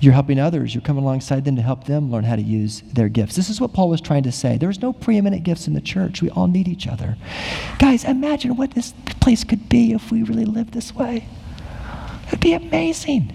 You're 0.00 0.12
helping 0.12 0.38
others. 0.38 0.74
You're 0.74 0.82
coming 0.82 1.02
alongside 1.02 1.44
them 1.44 1.56
to 1.56 1.62
help 1.62 1.84
them 1.84 2.10
learn 2.10 2.24
how 2.24 2.36
to 2.36 2.42
use 2.42 2.82
their 2.92 3.08
gifts. 3.08 3.34
This 3.34 3.50
is 3.50 3.60
what 3.60 3.72
Paul 3.72 3.88
was 3.88 4.00
trying 4.00 4.22
to 4.22 4.32
say. 4.32 4.56
There's 4.56 4.80
no 4.80 4.92
preeminent 4.92 5.42
gifts 5.42 5.66
in 5.66 5.74
the 5.74 5.80
church. 5.80 6.22
We 6.22 6.30
all 6.30 6.46
need 6.46 6.68
each 6.68 6.86
other. 6.86 7.16
Guys, 7.78 8.04
imagine 8.04 8.56
what 8.56 8.72
this 8.72 8.94
place 9.20 9.42
could 9.42 9.68
be 9.68 9.92
if 9.92 10.12
we 10.12 10.22
really 10.22 10.44
lived 10.44 10.72
this 10.72 10.94
way. 10.94 11.26
It'd 12.28 12.40
be 12.40 12.52
amazing. 12.52 13.34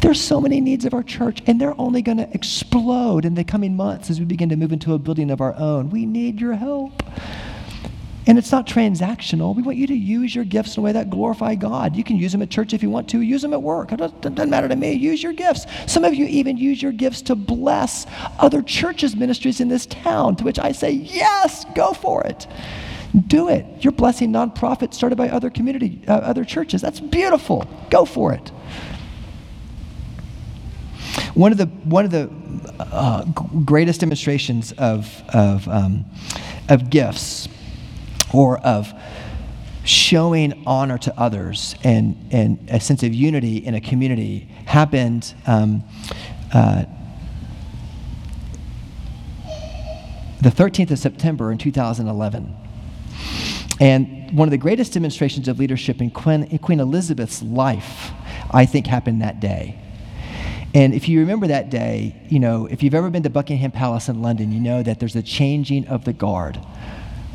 There's 0.00 0.20
so 0.20 0.40
many 0.40 0.60
needs 0.60 0.84
of 0.84 0.94
our 0.94 1.02
church, 1.02 1.42
and 1.46 1.60
they're 1.60 1.78
only 1.80 2.02
going 2.02 2.18
to 2.18 2.32
explode 2.32 3.24
in 3.24 3.34
the 3.34 3.42
coming 3.42 3.74
months 3.74 4.10
as 4.10 4.20
we 4.20 4.26
begin 4.26 4.48
to 4.50 4.56
move 4.56 4.72
into 4.72 4.94
a 4.94 4.98
building 4.98 5.30
of 5.30 5.40
our 5.40 5.54
own. 5.56 5.90
We 5.90 6.06
need 6.06 6.40
your 6.40 6.54
help. 6.54 7.02
And 8.28 8.36
it's 8.36 8.52
not 8.52 8.66
transactional. 8.66 9.56
We 9.56 9.62
want 9.62 9.78
you 9.78 9.86
to 9.86 9.94
use 9.94 10.34
your 10.34 10.44
gifts 10.44 10.76
in 10.76 10.82
a 10.82 10.84
way 10.84 10.92
that 10.92 11.08
glorify 11.08 11.54
God. 11.54 11.96
You 11.96 12.04
can 12.04 12.16
use 12.16 12.30
them 12.30 12.42
at 12.42 12.50
church 12.50 12.74
if 12.74 12.82
you 12.82 12.90
want 12.90 13.08
to, 13.08 13.22
use 13.22 13.40
them 13.40 13.54
at 13.54 13.62
work. 13.62 13.90
It 13.90 13.96
doesn't 14.20 14.50
matter 14.50 14.68
to 14.68 14.76
me. 14.76 14.92
Use 14.92 15.22
your 15.22 15.32
gifts. 15.32 15.64
Some 15.86 16.04
of 16.04 16.12
you 16.12 16.26
even 16.26 16.58
use 16.58 16.82
your 16.82 16.92
gifts 16.92 17.22
to 17.22 17.34
bless 17.34 18.04
other 18.38 18.60
churches' 18.60 19.16
ministries 19.16 19.62
in 19.62 19.68
this 19.68 19.86
town, 19.86 20.36
to 20.36 20.44
which 20.44 20.58
I 20.58 20.72
say, 20.72 20.90
yes, 20.90 21.64
go 21.74 21.94
for 21.94 22.22
it. 22.24 22.46
Do 23.28 23.48
it. 23.48 23.64
You're 23.80 23.94
blessing 23.94 24.30
nonprofits 24.30 24.92
started 24.92 25.16
by 25.16 25.30
other 25.30 25.48
community, 25.48 26.02
uh, 26.06 26.12
other 26.12 26.44
churches. 26.44 26.82
That's 26.82 27.00
beautiful. 27.00 27.66
Go 27.88 28.04
for 28.04 28.34
it. 28.34 28.50
One 31.32 31.50
of 31.50 31.56
the 31.56 31.64
one 31.64 32.04
of 32.04 32.10
the 32.10 32.30
uh, 32.78 33.24
greatest 33.64 34.00
demonstrations 34.00 34.72
of 34.72 35.22
of 35.32 35.66
um, 35.68 36.04
of 36.68 36.90
gifts 36.90 37.48
or 38.32 38.58
of 38.58 38.92
showing 39.84 40.62
honor 40.66 40.98
to 40.98 41.18
others 41.18 41.74
and, 41.82 42.28
and 42.30 42.68
a 42.70 42.78
sense 42.78 43.02
of 43.02 43.14
unity 43.14 43.56
in 43.56 43.74
a 43.74 43.80
community 43.80 44.40
happened 44.66 45.34
um, 45.46 45.82
uh, 46.52 46.84
the 50.42 50.50
13th 50.50 50.90
of 50.90 50.98
September 50.98 51.50
in 51.50 51.58
2011. 51.58 52.54
And 53.80 54.36
one 54.36 54.46
of 54.46 54.50
the 54.50 54.58
greatest 54.58 54.92
demonstrations 54.92 55.48
of 55.48 55.58
leadership 55.58 56.00
in 56.00 56.10
Queen, 56.10 56.44
in 56.44 56.58
Queen 56.58 56.80
Elizabeth's 56.80 57.42
life, 57.42 58.10
I 58.50 58.66
think, 58.66 58.86
happened 58.86 59.22
that 59.22 59.40
day. 59.40 59.78
And 60.74 60.92
if 60.92 61.08
you 61.08 61.20
remember 61.20 61.46
that 61.46 61.70
day, 61.70 62.14
you 62.28 62.38
know, 62.38 62.66
if 62.66 62.82
you've 62.82 62.94
ever 62.94 63.08
been 63.08 63.22
to 63.22 63.30
Buckingham 63.30 63.70
Palace 63.70 64.08
in 64.08 64.20
London, 64.20 64.52
you 64.52 64.60
know 64.60 64.82
that 64.82 65.00
there's 65.00 65.16
a 65.16 65.22
changing 65.22 65.86
of 65.88 66.04
the 66.04 66.12
guard 66.12 66.60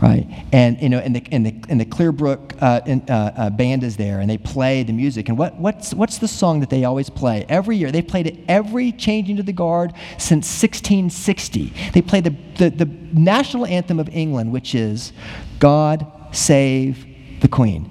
right? 0.03 0.27
And 0.51 0.81
you 0.81 0.89
know, 0.89 0.99
and 0.99 1.15
the 1.15 1.23
and 1.31 1.45
the 1.45 1.55
and 1.69 1.79
the 1.79 1.85
Clearbrook 1.85 2.61
uh, 2.61 2.81
uh, 3.09 3.31
uh, 3.37 3.49
band 3.51 3.83
is 3.83 3.95
there, 3.95 4.19
and 4.19 4.29
they 4.29 4.37
play 4.37 4.83
the 4.83 4.91
music. 4.91 5.29
And 5.29 5.37
what 5.37 5.55
what's 5.55 5.93
what's 5.93 6.17
the 6.17 6.27
song 6.27 6.59
that 6.59 6.69
they 6.69 6.83
always 6.83 7.09
play 7.09 7.45
every 7.47 7.77
year? 7.77 7.89
They 7.89 8.01
played 8.01 8.27
it 8.27 8.37
every 8.49 8.91
changing 8.91 9.37
to 9.37 9.43
the 9.43 9.53
guard 9.53 9.93
since 10.17 10.45
1660. 10.61 11.73
They 11.93 12.01
play 12.01 12.19
the, 12.19 12.35
the 12.57 12.69
the 12.69 12.85
national 13.13 13.65
anthem 13.65 13.97
of 13.97 14.09
England, 14.09 14.51
which 14.51 14.75
is 14.75 15.13
"God 15.59 16.05
Save 16.33 17.05
the 17.39 17.47
Queen." 17.47 17.89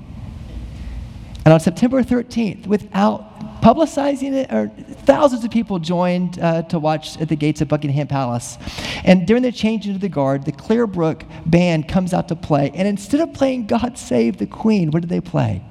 And 1.44 1.52
on 1.52 1.60
September 1.60 2.02
13th, 2.02 2.66
without 2.66 3.60
publicizing 3.62 4.32
it, 4.32 4.52
or 4.52 4.68
thousands 5.04 5.44
of 5.44 5.50
people 5.50 5.78
joined 5.78 6.38
uh, 6.38 6.62
to 6.62 6.78
watch 6.78 7.20
at 7.20 7.28
the 7.28 7.36
gates 7.36 7.60
of 7.60 7.68
Buckingham 7.68 8.06
Palace. 8.06 8.58
And 9.04 9.26
during 9.26 9.42
the 9.42 9.52
change 9.52 9.86
into 9.86 9.98
the 9.98 10.08
guard, 10.08 10.44
the 10.44 10.52
Clearbrook 10.52 11.24
band 11.46 11.88
comes 11.88 12.12
out 12.12 12.28
to 12.28 12.36
play. 12.36 12.70
And 12.74 12.86
instead 12.86 13.20
of 13.20 13.32
playing 13.34 13.66
God 13.66 13.98
Save 13.98 14.38
the 14.38 14.46
Queen, 14.46 14.90
what 14.90 15.00
did 15.00 15.08
they 15.08 15.20
play? 15.20 15.62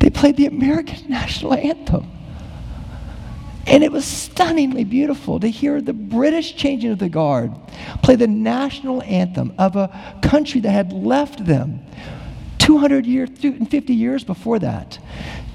They 0.00 0.10
played 0.10 0.36
the 0.36 0.46
American 0.46 1.08
national 1.08 1.54
anthem. 1.54 2.10
And 3.66 3.84
it 3.84 3.92
was 3.92 4.04
stunningly 4.04 4.82
beautiful 4.82 5.38
to 5.38 5.48
hear 5.48 5.80
the 5.80 5.92
British 5.92 6.56
changing 6.56 6.90
of 6.90 6.98
the 6.98 7.08
guard 7.08 7.52
play 8.02 8.16
the 8.16 8.26
national 8.26 9.02
anthem 9.02 9.52
of 9.58 9.76
a 9.76 10.18
country 10.22 10.60
that 10.60 10.70
had 10.70 10.92
left 10.92 11.44
them 11.44 11.84
200 12.60 13.06
years, 13.06 13.30
50 13.30 13.94
years 13.94 14.22
before 14.22 14.58
that, 14.58 14.98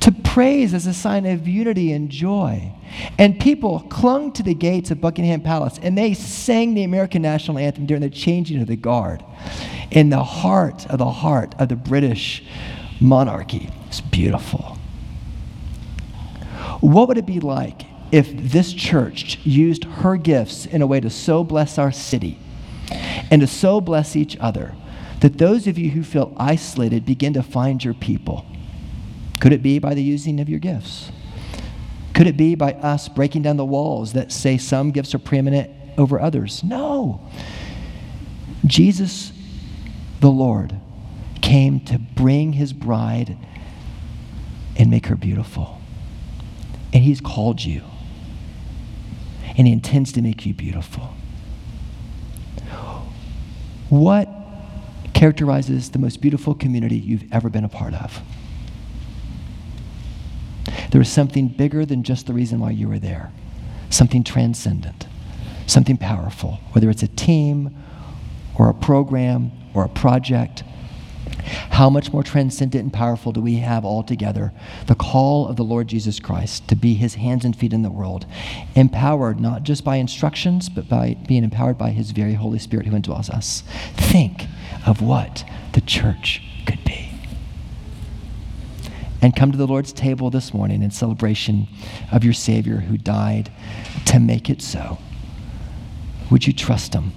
to 0.01 0.11
praise 0.11 0.73
as 0.73 0.85
a 0.85 0.93
sign 0.93 1.25
of 1.25 1.47
unity 1.47 1.91
and 1.91 2.09
joy. 2.09 2.71
And 3.17 3.39
people 3.39 3.81
clung 3.89 4.31
to 4.33 4.43
the 4.43 4.53
gates 4.53 4.91
of 4.91 5.01
Buckingham 5.01 5.41
Palace 5.41 5.79
and 5.81 5.97
they 5.97 6.13
sang 6.13 6.73
the 6.73 6.83
American 6.83 7.21
national 7.21 7.57
anthem 7.57 7.85
during 7.85 8.01
the 8.01 8.09
changing 8.09 8.61
of 8.61 8.67
the 8.67 8.75
guard 8.75 9.23
in 9.91 10.09
the 10.09 10.23
heart 10.23 10.85
of 10.87 10.99
the 10.99 11.09
heart 11.09 11.55
of 11.57 11.69
the 11.69 11.75
British 11.75 12.43
monarchy. 12.99 13.69
It's 13.87 14.01
beautiful. 14.01 14.77
What 16.81 17.07
would 17.07 17.17
it 17.17 17.25
be 17.25 17.39
like 17.39 17.83
if 18.11 18.29
this 18.51 18.73
church 18.73 19.39
used 19.43 19.85
her 19.85 20.17
gifts 20.17 20.65
in 20.65 20.81
a 20.81 20.87
way 20.87 20.99
to 20.99 21.09
so 21.09 21.43
bless 21.43 21.77
our 21.77 21.91
city 21.91 22.37
and 23.31 23.41
to 23.41 23.47
so 23.47 23.81
bless 23.81 24.15
each 24.15 24.37
other? 24.39 24.75
That 25.21 25.37
those 25.37 25.67
of 25.67 25.77
you 25.77 25.91
who 25.91 26.03
feel 26.03 26.33
isolated 26.37 27.05
begin 27.05 27.33
to 27.33 27.43
find 27.43 27.83
your 27.83 27.93
people. 27.93 28.45
Could 29.39 29.53
it 29.53 29.61
be 29.61 29.79
by 29.79 29.93
the 29.93 30.03
using 30.03 30.39
of 30.39 30.49
your 30.49 30.59
gifts? 30.59 31.11
Could 32.13 32.27
it 32.27 32.37
be 32.37 32.55
by 32.55 32.73
us 32.73 33.09
breaking 33.09 33.41
down 33.41 33.57
the 33.57 33.65
walls 33.65 34.13
that 34.13 34.31
say 34.31 34.57
some 34.57 34.91
gifts 34.91 35.13
are 35.13 35.19
preeminent 35.19 35.69
over 35.97 36.19
others? 36.19 36.63
No. 36.63 37.29
Jesus, 38.65 39.31
the 40.21 40.29
Lord, 40.29 40.75
came 41.41 41.79
to 41.81 41.99
bring 41.99 42.53
his 42.53 42.73
bride 42.73 43.37
and 44.77 44.89
make 44.89 45.07
her 45.07 45.15
beautiful. 45.15 45.81
And 46.93 47.03
he's 47.03 47.21
called 47.21 47.63
you. 47.63 47.83
And 49.57 49.67
he 49.67 49.73
intends 49.73 50.11
to 50.13 50.21
make 50.21 50.45
you 50.45 50.53
beautiful. 50.53 51.13
What 53.89 54.29
characterizes 55.25 55.89
the 55.89 55.97
most 55.97 56.21
beautiful 56.21 56.53
community 56.53 56.95
you've 56.95 57.23
ever 57.31 57.49
been 57.49 57.63
a 57.63 57.67
part 57.67 57.95
of. 57.95 58.21
There 60.91 61.01
is 61.01 61.11
something 61.11 61.47
bigger 61.47 61.83
than 61.83 62.03
just 62.03 62.27
the 62.27 62.33
reason 62.33 62.59
why 62.59 62.69
you 62.69 62.87
were 62.87 62.99
there, 62.99 63.31
something 63.89 64.23
transcendent, 64.23 65.07
something 65.65 65.97
powerful, 65.97 66.59
whether 66.73 66.91
it's 66.91 67.01
a 67.01 67.07
team 67.07 67.75
or 68.53 68.69
a 68.69 68.73
program 68.75 69.51
or 69.73 69.83
a 69.83 69.89
project. 69.89 70.63
How 71.45 71.89
much 71.89 72.11
more 72.11 72.23
transcendent 72.23 72.83
and 72.83 72.93
powerful 72.93 73.31
do 73.31 73.41
we 73.41 73.55
have 73.55 73.85
altogether 73.85 74.53
the 74.87 74.95
call 74.95 75.47
of 75.47 75.55
the 75.55 75.63
Lord 75.63 75.87
Jesus 75.87 76.19
Christ 76.19 76.67
to 76.69 76.75
be 76.75 76.95
his 76.95 77.15
hands 77.15 77.45
and 77.45 77.55
feet 77.55 77.73
in 77.73 77.83
the 77.83 77.91
world, 77.91 78.25
empowered 78.75 79.39
not 79.39 79.63
just 79.63 79.83
by 79.83 79.97
instructions, 79.97 80.69
but 80.69 80.89
by 80.89 81.15
being 81.27 81.43
empowered 81.43 81.77
by 81.77 81.91
his 81.91 82.11
very 82.11 82.33
Holy 82.33 82.59
Spirit 82.59 82.85
who 82.85 82.95
indwells 82.95 83.29
us? 83.29 83.63
Think 83.93 84.45
of 84.85 85.01
what 85.01 85.43
the 85.73 85.81
church 85.81 86.41
could 86.65 86.83
be. 86.83 87.09
And 89.21 89.35
come 89.35 89.51
to 89.51 89.57
the 89.57 89.67
Lord's 89.67 89.93
table 89.93 90.29
this 90.29 90.53
morning 90.53 90.83
in 90.83 90.91
celebration 90.91 91.67
of 92.11 92.23
your 92.23 92.33
Savior 92.33 92.77
who 92.77 92.97
died 92.97 93.51
to 94.05 94.19
make 94.19 94.49
it 94.49 94.61
so. 94.61 94.99
Would 96.29 96.47
you 96.47 96.53
trust 96.53 96.93
Him? 96.93 97.13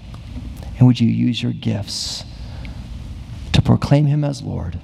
And 0.79 0.87
would 0.87 1.01
you 1.01 1.09
use 1.09 1.43
your 1.43 1.53
gifts 1.53 2.25
to 3.59 3.63
proclaim 3.63 4.07
Him 4.07 4.23
as 4.23 4.41
Lord 4.41 4.79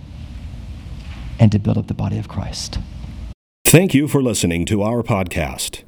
and 1.39 1.53
to 1.53 1.61
build 1.61 1.79
up 1.79 1.87
the 1.87 1.95
body 1.95 2.19
of 2.19 2.27
Christ? 2.27 2.81
Thank 3.65 3.95
you 3.95 4.09
for 4.09 4.21
listening 4.21 4.65
to 4.67 4.83
our 4.83 5.05
podcast. 5.05 5.85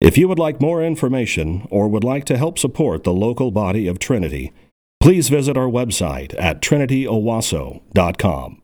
If 0.00 0.18
you 0.18 0.26
would 0.26 0.40
like 0.40 0.60
more 0.60 0.82
information 0.82 1.68
or 1.70 1.86
would 1.86 2.02
like 2.02 2.24
to 2.24 2.36
help 2.36 2.58
support 2.58 3.04
the 3.04 3.12
local 3.12 3.52
body 3.52 3.86
of 3.86 4.00
Trinity, 4.00 4.52
please 5.00 5.28
visit 5.28 5.56
our 5.56 5.68
website 5.68 6.34
at 6.36 6.60
trinityowasso.com. 6.60 8.62